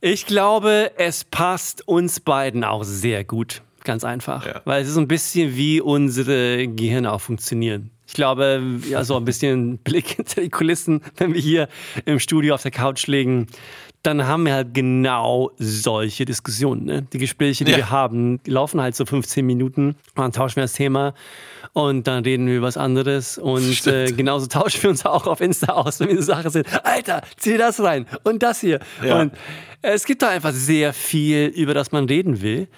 Ich 0.00 0.26
glaube, 0.26 0.92
es 0.96 1.24
passt 1.24 1.86
uns 1.86 2.20
beiden 2.20 2.64
auch 2.64 2.84
sehr 2.84 3.24
gut. 3.24 3.62
Ganz 3.84 4.04
einfach. 4.04 4.46
Ja. 4.46 4.62
Weil 4.64 4.82
es 4.82 4.88
ist 4.88 4.94
so 4.94 5.00
ein 5.00 5.08
bisschen 5.08 5.56
wie 5.56 5.80
unsere 5.80 6.68
Gehirne 6.68 7.12
auch 7.12 7.20
funktionieren. 7.20 7.90
Ich 8.06 8.14
glaube, 8.14 8.62
ja, 8.88 9.04
so 9.04 9.16
ein 9.16 9.24
bisschen 9.24 9.78
Blick 9.78 10.08
hinter 10.08 10.40
die 10.40 10.50
Kulissen, 10.50 11.02
wenn 11.16 11.34
wir 11.34 11.40
hier 11.40 11.68
im 12.06 12.18
Studio 12.18 12.54
auf 12.54 12.62
der 12.62 12.72
Couch 12.72 13.06
liegen, 13.06 13.46
dann 14.02 14.26
haben 14.26 14.46
wir 14.46 14.54
halt 14.54 14.72
genau 14.72 15.50
solche 15.58 16.24
Diskussionen. 16.24 16.84
Ne? 16.84 17.02
Die 17.12 17.18
Gespräche, 17.18 17.64
die 17.64 17.72
Ja. 17.72 17.76
wir 17.76 17.90
haben, 17.90 18.40
laufen 18.46 18.80
halt 18.80 18.96
so 18.96 19.04
15 19.04 19.44
Minuten 19.44 19.88
und 19.88 19.96
dann 20.16 20.32
tauschen 20.32 20.56
wir 20.56 20.62
das 20.64 20.72
Thema 20.72 21.12
und 21.74 22.06
dann 22.06 22.24
reden 22.24 22.46
wir 22.46 22.56
über 22.56 22.66
was 22.68 22.76
anderes 22.78 23.36
und 23.38 23.86
äh, 23.86 24.10
genauso 24.12 24.46
tauschen 24.46 24.82
wir 24.82 24.90
uns 24.90 25.04
auch 25.04 25.26
auf 25.26 25.40
Insta 25.40 25.72
aus, 25.74 26.00
wenn 26.00 26.08
wir 26.08 26.16
so 26.16 26.22
Sachen 26.22 26.50
sind. 26.50 26.66
Alter, 26.84 27.22
zieh 27.36 27.58
das 27.58 27.78
rein 27.82 28.06
und 28.24 28.42
das 28.42 28.60
hier. 28.60 28.80
Ja. 29.04 29.20
Und 29.20 29.32
es 29.82 30.04
gibt 30.04 30.22
da 30.22 30.28
einfach 30.30 30.52
sehr 30.52 30.92
viel, 30.92 31.46
über 31.48 31.74
das 31.74 31.92
man 31.92 32.04
reden 32.06 32.40
will. 32.42 32.68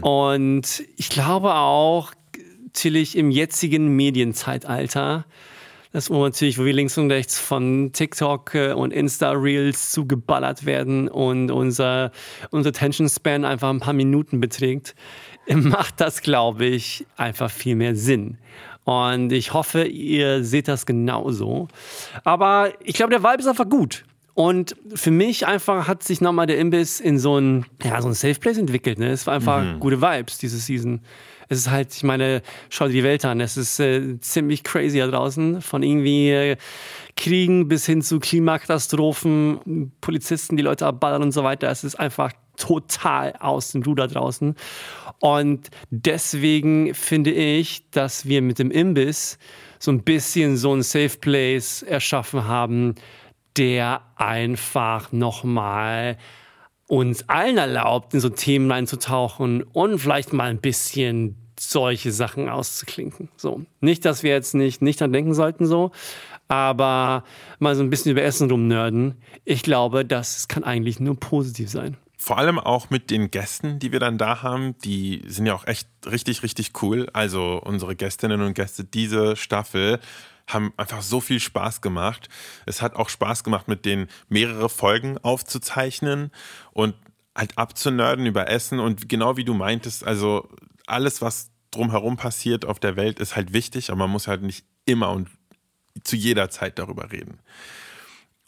Und 0.00 0.82
ich 0.96 1.08
glaube 1.08 1.54
auch, 1.54 2.12
natürlich 2.66 3.16
im 3.16 3.30
jetzigen 3.30 3.88
Medienzeitalter, 3.96 5.24
das 5.98 6.10
wo 6.10 6.22
natürlich, 6.22 6.58
wo 6.58 6.64
wir 6.64 6.72
links 6.72 6.96
und 6.96 7.10
rechts 7.10 7.40
von 7.40 7.90
TikTok 7.92 8.54
äh, 8.54 8.72
und 8.72 8.92
Insta-Reels 8.92 9.90
zugeballert 9.90 10.64
werden 10.64 11.08
und 11.08 11.50
unser, 11.50 12.12
unser 12.50 12.68
Attention 12.68 13.08
Span 13.08 13.44
einfach 13.44 13.68
ein 13.68 13.80
paar 13.80 13.94
Minuten 13.94 14.38
beträgt, 14.40 14.94
macht 15.48 16.00
das, 16.00 16.22
glaube 16.22 16.66
ich, 16.66 17.04
einfach 17.16 17.50
viel 17.50 17.74
mehr 17.74 17.96
Sinn. 17.96 18.38
Und 18.84 19.32
ich 19.32 19.52
hoffe, 19.52 19.84
ihr 19.84 20.44
seht 20.44 20.68
das 20.68 20.86
genauso. 20.86 21.66
Aber 22.22 22.72
ich 22.84 22.94
glaube, 22.94 23.10
der 23.10 23.24
Vibe 23.24 23.40
ist 23.40 23.48
einfach 23.48 23.68
gut. 23.68 24.04
Und 24.34 24.76
für 24.94 25.10
mich 25.10 25.48
einfach 25.48 25.88
hat 25.88 26.04
sich 26.04 26.20
nochmal 26.20 26.46
der 26.46 26.58
Imbiss 26.58 27.00
in 27.00 27.18
so 27.18 27.38
ein, 27.38 27.66
ja, 27.82 28.00
so 28.00 28.06
ein 28.06 28.14
Safe 28.14 28.38
Place 28.38 28.56
entwickelt. 28.56 29.00
Ne? 29.00 29.10
Es 29.10 29.26
war 29.26 29.34
einfach 29.34 29.80
gute 29.80 30.00
Vibes 30.00 30.38
diese 30.38 30.58
Season. 30.58 31.00
Es 31.48 31.58
ist 31.58 31.70
halt, 31.70 31.94
ich 31.94 32.02
meine, 32.02 32.42
schau 32.68 32.86
dir 32.86 32.92
die 32.92 33.04
Welt 33.04 33.24
an. 33.24 33.40
Es 33.40 33.56
ist 33.56 33.80
äh, 33.80 34.20
ziemlich 34.20 34.64
crazy 34.64 34.98
da 34.98 35.06
draußen. 35.06 35.62
Von 35.62 35.82
irgendwie 35.82 36.30
äh, 36.30 36.56
Kriegen 37.16 37.68
bis 37.68 37.86
hin 37.86 38.02
zu 38.02 38.20
Klimakatastrophen, 38.20 39.92
Polizisten, 40.00 40.56
die 40.56 40.62
Leute 40.62 40.86
abballern 40.86 41.22
und 41.22 41.32
so 41.32 41.44
weiter. 41.44 41.70
Es 41.70 41.84
ist 41.84 41.98
einfach 41.98 42.32
total 42.56 43.34
aus 43.40 43.72
dem 43.72 43.82
Ruder 43.82 44.08
draußen. 44.08 44.54
Und 45.20 45.68
deswegen 45.90 46.94
finde 46.94 47.32
ich, 47.32 47.90
dass 47.90 48.26
wir 48.26 48.42
mit 48.42 48.58
dem 48.58 48.70
Imbiss 48.70 49.38
so 49.78 49.90
ein 49.90 50.02
bisschen 50.02 50.56
so 50.56 50.74
ein 50.74 50.82
Safe 50.82 51.16
Place 51.20 51.82
erschaffen 51.82 52.46
haben, 52.46 52.94
der 53.56 54.02
einfach 54.16 55.12
nochmal 55.12 56.18
uns 56.88 57.28
allen 57.28 57.58
erlaubt, 57.58 58.14
in 58.14 58.20
so 58.20 58.30
Themen 58.30 58.72
einzutauchen 58.72 59.62
und 59.62 59.98
vielleicht 59.98 60.32
mal 60.32 60.50
ein 60.50 60.60
bisschen 60.60 61.36
solche 61.60 62.12
Sachen 62.12 62.48
auszuklinken. 62.48 63.28
So. 63.36 63.62
Nicht, 63.80 64.04
dass 64.04 64.22
wir 64.22 64.30
jetzt 64.30 64.54
nicht, 64.54 64.82
nicht 64.82 65.00
dran 65.00 65.12
denken 65.12 65.34
sollten, 65.34 65.66
so, 65.66 65.92
aber 66.48 67.24
mal 67.58 67.76
so 67.76 67.82
ein 67.82 67.90
bisschen 67.90 68.12
über 68.12 68.22
Essen 68.22 68.50
rumnörden. 68.50 69.16
Ich 69.44 69.62
glaube, 69.62 70.04
das 70.04 70.48
kann 70.48 70.64
eigentlich 70.64 70.98
nur 70.98 71.18
positiv 71.18 71.68
sein. 71.68 71.96
Vor 72.16 72.38
allem 72.38 72.58
auch 72.58 72.90
mit 72.90 73.10
den 73.10 73.30
Gästen, 73.30 73.78
die 73.78 73.92
wir 73.92 74.00
dann 74.00 74.18
da 74.18 74.42
haben, 74.42 74.74
die 74.84 75.22
sind 75.26 75.46
ja 75.46 75.54
auch 75.54 75.66
echt 75.66 75.88
richtig, 76.10 76.42
richtig 76.42 76.72
cool. 76.82 77.08
Also 77.12 77.60
unsere 77.64 77.94
Gästinnen 77.94 78.40
und 78.40 78.54
Gäste 78.54 78.82
diese 78.82 79.36
Staffel 79.36 80.00
haben 80.48 80.72
einfach 80.76 81.02
so 81.02 81.20
viel 81.20 81.40
Spaß 81.40 81.80
gemacht. 81.80 82.28
Es 82.66 82.82
hat 82.82 82.96
auch 82.96 83.08
Spaß 83.08 83.44
gemacht, 83.44 83.68
mit 83.68 83.84
denen 83.84 84.08
mehrere 84.28 84.68
Folgen 84.68 85.18
aufzuzeichnen 85.18 86.32
und 86.72 86.94
halt 87.36 87.56
abzunörden 87.56 88.26
über 88.26 88.48
Essen. 88.48 88.80
Und 88.80 89.08
genau 89.08 89.36
wie 89.36 89.44
du 89.44 89.54
meintest, 89.54 90.04
also 90.04 90.48
alles, 90.86 91.22
was 91.22 91.50
drumherum 91.70 92.16
passiert 92.16 92.64
auf 92.64 92.80
der 92.80 92.96
Welt, 92.96 93.20
ist 93.20 93.36
halt 93.36 93.52
wichtig, 93.52 93.90
aber 93.90 93.98
man 93.98 94.10
muss 94.10 94.26
halt 94.26 94.42
nicht 94.42 94.64
immer 94.86 95.10
und 95.10 95.28
zu 96.02 96.16
jeder 96.16 96.50
Zeit 96.50 96.78
darüber 96.78 97.12
reden 97.12 97.38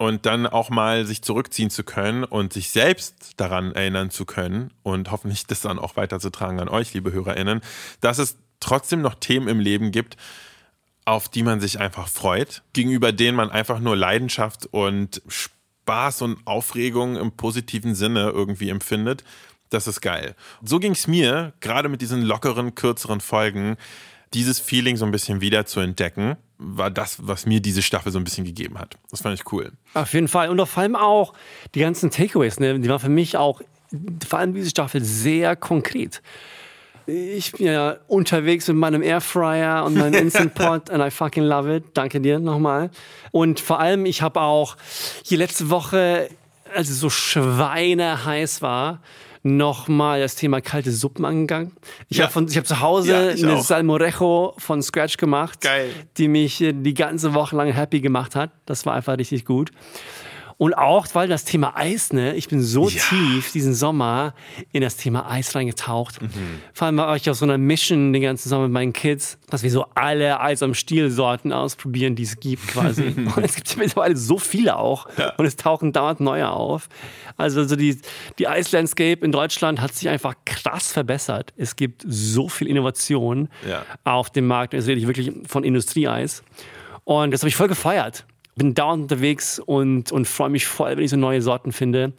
und 0.01 0.25
dann 0.25 0.47
auch 0.47 0.71
mal 0.71 1.05
sich 1.05 1.21
zurückziehen 1.21 1.69
zu 1.69 1.85
können 1.85 2.25
und 2.25 2.55
sich 2.55 2.71
selbst 2.71 3.33
daran 3.37 3.75
erinnern 3.75 4.09
zu 4.09 4.25
können 4.25 4.73
und 4.83 5.11
hoffentlich 5.11 5.47
das 5.47 5.61
dann 5.61 5.79
auch 5.79 5.97
weiterzutragen 5.97 6.59
an 6.59 6.71
euch, 6.71 6.95
liebe 6.95 7.13
HörerInnen, 7.13 7.61
dass 8.01 8.17
es 8.17 8.39
trotzdem 8.61 9.03
noch 9.03 9.15
Themen 9.15 9.47
im 9.47 9.61
Leben 9.61 9.91
gibt, 9.91 10.17
auf 11.05 11.29
die 11.29 11.43
man 11.43 11.61
sich 11.61 11.81
einfach 11.81 12.09
freut, 12.09 12.63
gegenüber 12.73 13.13
denen 13.13 13.37
man 13.37 13.51
einfach 13.51 13.81
nur 13.81 13.97
Leidenschaft 13.97 14.67
und 14.71 15.23
Spaß 15.27 16.23
und 16.23 16.47
Aufregung 16.47 17.17
im 17.17 17.33
positiven 17.33 17.95
Sinne 17.95 18.31
irgendwie 18.31 18.69
empfindet. 18.69 19.25
Das 19.71 19.87
ist 19.87 20.01
geil. 20.01 20.35
So 20.63 20.79
ging 20.79 20.93
es 20.93 21.07
mir, 21.07 21.53
gerade 21.61 21.89
mit 21.89 22.01
diesen 22.01 22.23
lockeren, 22.23 22.75
kürzeren 22.75 23.21
Folgen, 23.21 23.77
dieses 24.35 24.61
Feeling 24.61 24.97
so 24.97 25.05
ein 25.05 25.11
bisschen 25.11 25.41
wieder 25.41 25.67
zu 25.67 25.81
entdecken, 25.81 26.37
war 26.59 26.91
das, 26.91 27.27
was 27.27 27.47
mir 27.47 27.61
diese 27.61 27.83
Staffel 27.83 28.13
so 28.13 28.19
ein 28.19 28.25
bisschen 28.25 28.45
gegeben 28.45 28.79
hat. 28.79 28.99
Das 29.11 29.23
fand 29.23 29.39
ich 29.39 29.51
cool. 29.53 29.73
Auf 29.95 30.13
jeden 30.13 30.29
Fall. 30.29 30.51
Und 30.51 30.65
vor 30.67 30.83
allem 30.83 30.97
auch 30.97 31.33
die 31.75 31.81
ganzen 31.81 32.11
Takeaways, 32.11 32.61
ne? 32.61 32.79
die 32.79 32.89
waren 32.89 33.01
für 33.01 33.09
mich 33.09 33.37
auch, 33.37 33.63
vor 34.29 34.39
allem 34.39 34.55
diese 34.55 34.71
Staffel, 34.71 35.03
sehr 35.03 35.57
konkret. 35.57 36.23
Ich 37.11 37.53
bin 37.53 37.67
ja 37.67 37.97
unterwegs 38.07 38.69
mit 38.69 38.77
meinem 38.77 39.03
Airfryer 39.03 39.85
und 39.85 39.95
meinem 39.97 40.15
Instant 40.23 40.55
Pot 40.55 40.91
and 40.91 41.03
I 41.05 41.11
fucking 41.11 41.43
love 41.45 41.75
it. 41.75 41.85
Danke 41.95 42.21
dir 42.21 42.39
nochmal. 42.39 42.91
Und 43.33 43.59
vor 43.61 43.81
allem, 43.81 44.07
ich 44.07 44.23
habe 44.23 44.41
auch 44.41 44.77
hier 45.25 45.39
letzte 45.39 45.71
Woche, 45.71 46.29
als 46.75 46.89
es 46.89 47.01
so 47.01 47.11
schweineheiß 47.11 48.63
war, 48.63 49.01
nochmal 49.43 50.21
das 50.21 50.37
Thema 50.37 50.61
kalte 50.61 50.93
Suppen 50.93 51.25
angegangen. 51.25 51.73
Ich 52.09 52.19
Ja. 52.19 52.29
habe 52.33 52.47
hab 52.47 52.67
zu 52.67 52.81
Hause 52.81 53.13
Ja, 53.13 53.29
eine 53.49 53.57
auch. 53.59 53.65
Salmorejo 53.65 54.55
von 54.59 54.83
Scratch 54.83 55.17
gemacht, 55.17 55.63
Geil. 55.63 55.91
die 56.19 56.29
mich 56.29 56.61
äh, 56.61 56.73
die 56.75 56.93
ganze 56.95 57.33
Woche 57.35 57.57
lang 57.57 57.73
happy 57.73 58.01
gemacht 58.01 58.37
hat. 58.37 58.51
Das 58.67 58.85
war 58.87 58.95
einfach 58.95 59.17
richtig 59.17 59.47
gut. 59.47 59.71
Und 60.61 60.75
auch, 60.75 61.07
weil 61.15 61.27
das 61.27 61.47
Thema 61.47 61.75
Eis, 61.75 62.13
ne, 62.13 62.35
ich 62.35 62.49
bin 62.49 62.61
so 62.61 62.87
Ja. 62.91 63.01
tief 63.09 63.51
diesen 63.51 63.73
Sommer 63.73 64.35
in 64.73 64.83
das 64.83 64.99
Thema 64.99 65.27
Eis 65.31 65.55
reingetaucht. 65.55 66.21
Mhm. 66.21 66.29
Vor 66.75 66.85
allem 66.87 66.99
war 66.99 67.17
ich 67.17 67.31
auf 67.31 67.39
so 67.39 67.47
einer 67.47 67.57
Mission 67.57 68.13
den 68.13 68.21
ganzen 68.21 68.51
Sommer 68.51 68.65
mit 68.65 68.73
meinen 68.73 68.93
Kids, 68.93 69.39
dass 69.49 69.63
wir 69.63 69.71
so 69.71 69.87
alle 69.95 70.39
Eis 70.39 70.63
am 70.63 70.75
Stiel-Sorten 70.75 71.55
ausprobieren, 71.55 72.15
die 72.15 72.25
es 72.25 72.39
gibt 72.41 72.67
quasi. 72.67 73.05
Und 73.37 73.39
es 73.43 73.55
gibt 73.55 73.75
mittlerweile 73.79 74.19
so 74.19 74.37
viele 74.37 74.77
auch. 74.77 75.07
Und 75.39 75.47
es 75.47 75.57
tauchen 75.57 75.95
dauernd 75.95 76.21
neue 76.21 76.51
auf. 76.51 76.91
Also 77.39 77.65
so 77.65 77.75
die, 77.75 77.99
die 78.39 78.47
Eislandscape 78.47 79.25
in 79.25 79.33
Deutschland 79.33 79.81
hat 79.81 79.95
sich 79.95 80.11
einfach 80.11 80.35
krass 80.45 80.93
verbessert. 80.93 81.55
Es 81.57 81.75
gibt 81.75 82.05
so 82.07 82.51
viel 82.51 82.67
Innovation 82.69 83.49
Ja. 83.67 83.87
auf 84.05 84.29
dem 84.29 84.47
Markt. 84.47 84.75
Das 84.75 84.87
rede 84.87 85.01
ich 85.01 85.07
wirklich 85.07 85.33
von 85.49 85.65
Industrieeis. 85.65 86.43
Und 87.05 87.31
das 87.31 87.41
habe 87.41 87.49
ich 87.49 87.57
voll 87.57 87.69
gefeiert. 87.69 88.27
Bin 88.57 88.75
dauernd 88.75 89.03
unterwegs 89.03 89.59
und, 89.59 90.13
und 90.13 90.27
freue 90.27 90.51
mich 90.51 90.67
voll, 90.67 90.97
wenn 90.97 91.05
ich 91.05 91.11
so 91.11 91.17
neue 91.17 91.43
Sorten 91.43 91.73
finde. 91.73 92.13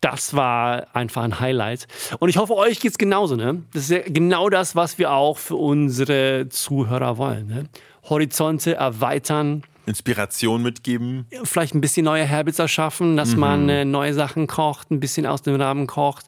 das 0.00 0.34
war 0.34 0.86
einfach 0.94 1.22
ein 1.22 1.40
Highlight. 1.40 1.88
Und 2.20 2.28
ich 2.28 2.36
hoffe, 2.36 2.54
euch 2.54 2.80
geht's 2.80 2.98
genauso. 2.98 3.36
Ne? 3.36 3.64
Das 3.72 3.84
ist 3.84 3.90
ja 3.90 4.00
genau 4.06 4.48
das, 4.48 4.76
was 4.76 4.98
wir 4.98 5.12
auch 5.12 5.38
für 5.38 5.56
unsere 5.56 6.48
Zuhörer 6.48 7.18
wollen. 7.18 7.46
Ne? 7.48 7.64
Horizonte 8.08 8.74
erweitern. 8.74 9.64
Inspiration 9.86 10.62
mitgeben. 10.62 11.26
Vielleicht 11.44 11.74
ein 11.74 11.80
bisschen 11.80 12.04
neue 12.04 12.28
Habits 12.28 12.58
erschaffen, 12.58 13.16
dass 13.16 13.32
mhm. 13.32 13.40
man 13.40 13.68
äh, 13.68 13.84
neue 13.84 14.14
Sachen 14.14 14.46
kocht, 14.46 14.90
ein 14.90 15.00
bisschen 15.00 15.26
aus 15.26 15.42
dem 15.42 15.56
Rahmen 15.56 15.86
kocht, 15.86 16.26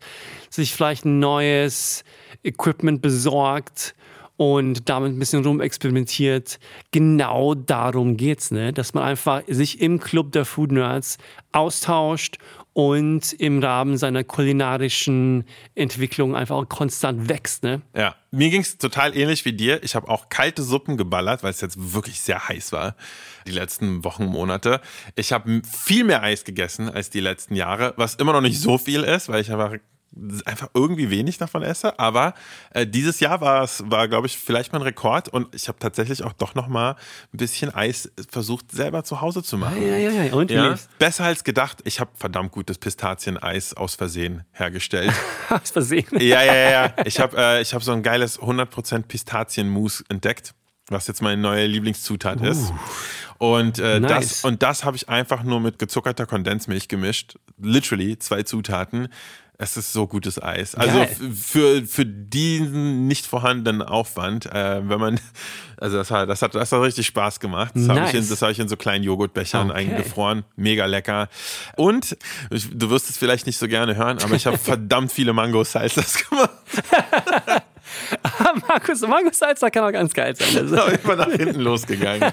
sich 0.49 0.75
vielleicht 0.75 1.05
ein 1.05 1.21
neues 1.21 2.05
Equipment 2.43 3.03
besorgt 3.03 3.95
und 4.41 4.89
damit 4.89 5.13
ein 5.13 5.19
bisschen 5.19 5.45
rumexperimentiert. 5.45 6.59
Genau 6.93 7.55
darum 7.55 8.17
geht's, 8.17 8.51
ne? 8.51 8.73
Dass 8.73 8.95
man 8.95 9.05
einfach 9.05 9.43
sich 9.49 9.83
im 9.83 10.01
Club 10.01 10.33
der 10.33 10.47
Food 10.47 10.73
Nerds 10.73 11.19
austauscht 11.53 12.39
und 12.73 13.35
im 13.35 13.63
Rahmen 13.63 13.99
seiner 13.99 14.25
kulinarischen 14.25 15.45
Entwicklung 15.75 16.35
einfach 16.35 16.67
konstant 16.71 17.29
wächst. 17.29 17.65
Ne? 17.65 17.83
Ja, 17.95 18.15
mir 18.31 18.49
ging 18.49 18.63
es 18.63 18.79
total 18.79 19.15
ähnlich 19.15 19.45
wie 19.45 19.53
dir. 19.53 19.83
Ich 19.83 19.95
habe 19.95 20.09
auch 20.09 20.31
kalte 20.31 20.63
Suppen 20.63 20.97
geballert, 20.97 21.43
weil 21.43 21.51
es 21.51 21.61
jetzt 21.61 21.93
wirklich 21.93 22.19
sehr 22.23 22.49
heiß 22.49 22.73
war, 22.73 22.97
die 23.47 23.53
letzten 23.53 24.05
Wochen, 24.05 24.25
Monate. 24.25 24.81
Ich 25.17 25.33
habe 25.33 25.61
viel 25.65 26.05
mehr 26.05 26.23
Eis 26.23 26.45
gegessen 26.45 26.89
als 26.89 27.11
die 27.11 27.21
letzten 27.21 27.57
Jahre, 27.57 27.93
was 27.99 28.15
immer 28.15 28.33
noch 28.33 28.41
nicht 28.41 28.59
so 28.59 28.79
viel 28.79 29.03
ist, 29.03 29.29
weil 29.29 29.43
ich 29.43 29.53
einfach 29.53 29.75
einfach 30.45 30.69
irgendwie 30.75 31.11
wenig 31.11 31.39
davon 31.39 31.63
esse. 31.63 31.99
Aber 31.99 32.35
äh, 32.73 32.87
dieses 32.87 33.21
Jahr 33.21 33.41
war 33.41 33.63
es, 33.63 33.83
war, 33.87 34.09
glaube 34.09 34.27
ich, 34.27 34.37
vielleicht 34.37 34.73
mein 34.73 34.83
Rekord 34.83 35.29
und 35.29 35.55
ich 35.55 35.69
habe 35.69 35.79
tatsächlich 35.79 36.25
auch 36.25 36.33
doch 36.33 36.55
noch 36.55 36.69
mal 36.69 36.97
ein 37.33 37.39
bisschen 37.39 37.73
Eis 37.75 38.11
versucht, 38.29 38.73
selber 38.73 39.05
zu 39.05 39.21
Hause 39.21 39.43
zu 39.43 39.57
machen. 39.57 39.81
Ja, 39.81 39.97
ja, 39.97 40.11
ja. 40.11 40.33
Und 40.35 40.51
ja, 40.51 40.77
besser 40.99 41.25
als 41.25 41.45
gedacht. 41.45 41.79
Ich 41.85 42.01
habe 42.01 42.11
verdammt 42.17 42.53
gutes 42.53 42.79
Pistazieneis 42.79 43.75
aus 43.75 43.95
Versehen 43.95 44.45
hergestellt. 44.53 45.13
aus 45.49 45.71
Versehen? 45.71 46.07
Ja, 46.19 46.43
ja, 46.43 46.55
ja. 46.55 46.95
Ich 47.05 47.21
habe 47.21 47.37
äh, 47.37 47.65
hab 47.65 47.83
so 47.83 47.93
ein 47.93 48.03
geiles 48.03 48.41
100% 48.41 49.03
Pistazienmus 49.03 50.05
entdeckt, 50.09 50.55
was 50.89 51.07
jetzt 51.07 51.23
meine 51.23 51.41
neue 51.41 51.67
Lieblingszutat 51.67 52.41
uh. 52.41 52.47
ist. 52.47 52.73
Und 53.39 53.79
äh, 53.79 54.01
nice. 54.01 54.29
das, 54.29 54.45
und 54.45 54.63
das 54.63 54.85
habe 54.85 54.99
ich 54.99 55.09
einfach 55.09 55.43
nur 55.45 55.61
mit 55.61 55.79
gezuckerter 55.79 56.27
Kondensmilch 56.27 56.89
gemischt. 56.89 57.37
Literally 57.59 58.19
zwei 58.19 58.43
Zutaten. 58.43 59.09
Es 59.63 59.77
ist 59.77 59.93
so 59.93 60.07
gutes 60.07 60.43
Eis. 60.43 60.75
Also 60.75 61.07
für, 61.35 61.85
für 61.85 62.07
diesen 62.07 63.07
nicht 63.07 63.27
vorhandenen 63.27 63.83
Aufwand, 63.83 64.47
äh, 64.47 64.81
wenn 64.89 64.99
man, 64.99 65.21
also 65.77 65.99
das 65.99 66.11
hat, 66.11 66.31
das 66.31 66.41
hat, 66.41 66.55
das 66.55 66.73
hat 66.73 66.81
richtig 66.81 67.07
Spaß 67.09 67.41
gemacht. 67.41 67.73
Das 67.75 67.83
nice. 67.83 67.99
habe 67.99 68.09
ich, 68.09 68.31
in, 68.31 68.37
hab 68.37 68.51
ich 68.51 68.59
in 68.59 68.69
so 68.69 68.79
kleinen 68.79 69.05
Joghurtbechern 69.05 69.71
okay. 69.71 69.81
eingefroren. 69.81 70.45
Mega 70.57 70.87
lecker. 70.87 71.29
Und 71.77 72.17
du 72.49 72.89
wirst 72.89 73.11
es 73.11 73.19
vielleicht 73.19 73.45
nicht 73.45 73.59
so 73.59 73.69
gerne 73.69 73.97
hören, 73.97 74.17
aber 74.23 74.35
ich 74.35 74.47
habe 74.47 74.57
verdammt 74.71 75.13
viele 75.13 75.35
Mango-Salsas 75.35 76.27
gemacht. 76.27 76.51
Markus, 78.67 79.03
Mango-Salsa 79.03 79.69
kann 79.69 79.85
auch 79.85 79.93
ganz 79.93 80.15
geil 80.15 80.35
sein. 80.37 80.57
Also. 80.57 80.91
ich 80.91 81.01
bin 81.01 81.19
nach 81.19 81.33
hinten 81.33 81.61
losgegangen. 81.61 82.33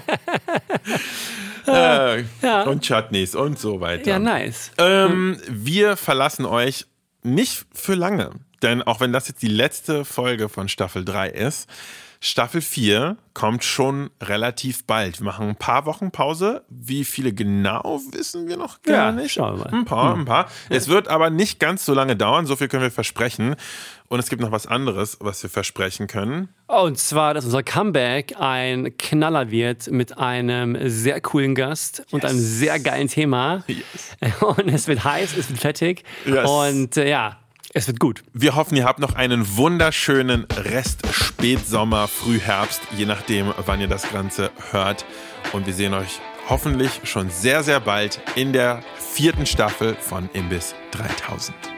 äh, 1.66 2.24
ja. 2.40 2.62
Und 2.62 2.86
Chutneys 2.88 3.34
und 3.34 3.58
so 3.58 3.82
weiter. 3.82 4.08
Ja, 4.08 4.18
nice. 4.18 4.70
Ähm, 4.78 5.38
wir 5.46 5.98
verlassen 5.98 6.46
euch 6.46 6.86
nicht 7.34 7.66
für 7.72 7.94
lange. 7.94 8.30
Denn 8.62 8.82
auch 8.82 9.00
wenn 9.00 9.12
das 9.12 9.28
jetzt 9.28 9.42
die 9.42 9.48
letzte 9.48 10.04
Folge 10.04 10.48
von 10.48 10.68
Staffel 10.68 11.04
3 11.04 11.30
ist, 11.30 11.68
Staffel 12.20 12.60
4 12.60 13.16
kommt 13.32 13.62
schon 13.62 14.10
relativ 14.20 14.84
bald. 14.84 15.20
Wir 15.20 15.24
machen 15.24 15.50
ein 15.50 15.56
paar 15.56 15.86
Wochen 15.86 16.10
Pause. 16.10 16.64
Wie 16.68 17.04
viele 17.04 17.32
genau 17.32 18.00
wissen 18.10 18.48
wir 18.48 18.56
noch 18.56 18.82
gar 18.82 18.96
ja, 18.96 19.12
nicht. 19.12 19.32
Schauen 19.32 19.58
wir 19.58 19.64
mal. 19.64 19.72
Ein 19.72 19.84
paar, 19.84 20.12
hm. 20.14 20.20
ein 20.20 20.24
paar. 20.24 20.50
Es 20.68 20.88
wird 20.88 21.06
aber 21.06 21.30
nicht 21.30 21.60
ganz 21.60 21.84
so 21.84 21.94
lange 21.94 22.16
dauern. 22.16 22.46
So 22.46 22.56
viel 22.56 22.66
können 22.66 22.82
wir 22.82 22.90
versprechen. 22.90 23.54
Und 24.08 24.18
es 24.18 24.28
gibt 24.28 24.42
noch 24.42 24.50
was 24.50 24.66
anderes, 24.66 25.18
was 25.20 25.40
wir 25.44 25.50
versprechen 25.50 26.08
können. 26.08 26.48
Und 26.66 26.98
zwar, 26.98 27.34
dass 27.34 27.44
unser 27.44 27.62
Comeback 27.62 28.34
ein 28.40 28.96
Knaller 28.98 29.52
wird 29.52 29.88
mit 29.88 30.18
einem 30.18 30.76
sehr 30.88 31.20
coolen 31.20 31.54
Gast 31.54 31.98
yes. 31.98 32.06
und 32.12 32.24
einem 32.24 32.40
sehr 32.40 32.80
geilen 32.80 33.08
Thema. 33.08 33.62
Yes. 33.68 34.16
Und 34.40 34.68
es 34.68 34.88
wird 34.88 35.04
heiß, 35.04 35.36
es 35.36 35.48
wird 35.50 35.60
fettig. 35.60 36.02
Yes. 36.24 36.48
Und 36.48 36.96
äh, 36.96 37.08
ja, 37.08 37.38
es 37.74 37.86
wird 37.86 38.00
gut. 38.00 38.22
Wir 38.32 38.54
hoffen, 38.54 38.76
ihr 38.76 38.84
habt 38.84 38.98
noch 38.98 39.14
einen 39.14 39.56
wunderschönen 39.56 40.46
Rest 40.56 41.02
Spätsommer, 41.12 42.08
Frühherbst, 42.08 42.80
je 42.96 43.06
nachdem, 43.06 43.52
wann 43.66 43.80
ihr 43.80 43.88
das 43.88 44.10
Ganze 44.10 44.50
hört. 44.70 45.04
Und 45.52 45.66
wir 45.66 45.74
sehen 45.74 45.94
euch 45.94 46.20
hoffentlich 46.48 47.00
schon 47.04 47.30
sehr, 47.30 47.62
sehr 47.62 47.80
bald 47.80 48.20
in 48.36 48.52
der 48.52 48.82
vierten 48.98 49.46
Staffel 49.46 49.96
von 49.96 50.28
Imbiss 50.32 50.74
3000. 50.92 51.77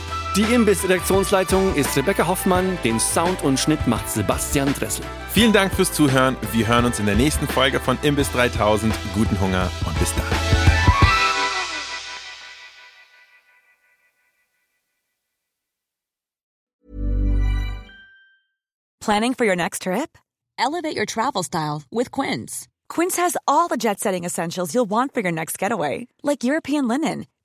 Die 0.37 0.43
Imbiss-Redaktionsleitung 0.43 1.75
ist 1.75 1.97
Rebecca 1.97 2.25
Hoffmann, 2.25 2.77
den 2.85 3.01
Sound 3.01 3.43
und 3.43 3.59
Schnitt 3.59 3.85
macht 3.85 4.09
Sebastian 4.09 4.73
Dressel. 4.73 5.03
Vielen 5.33 5.51
Dank 5.51 5.73
fürs 5.73 5.91
Zuhören. 5.91 6.37
Wir 6.53 6.67
hören 6.67 6.85
uns 6.85 6.99
in 6.99 7.05
der 7.05 7.15
nächsten 7.15 7.49
Folge 7.49 7.81
von 7.81 7.97
Imbiss 8.01 8.31
3000. 8.31 8.93
Guten 9.13 9.37
Hunger 9.41 9.69
und 9.85 9.99
bis 9.99 10.13
dahin. 10.15 10.37
Planning 19.01 19.33
for 19.33 19.45
your 19.45 19.57
next 19.57 19.81
trip? 19.81 20.17
Elevate 20.57 20.95
your 20.95 21.05
travel 21.05 21.43
style 21.43 21.83
with 21.91 22.09
Quince. 22.11 22.69
Quince 22.87 23.17
has 23.17 23.35
all 23.49 23.67
the 23.67 23.75
jet-setting 23.75 24.23
essentials 24.23 24.73
you'll 24.73 24.89
want 24.89 25.13
for 25.13 25.19
your 25.21 25.33
next 25.33 25.59
getaway, 25.59 26.07
like 26.23 26.45
European 26.45 26.87
linen 26.87 27.25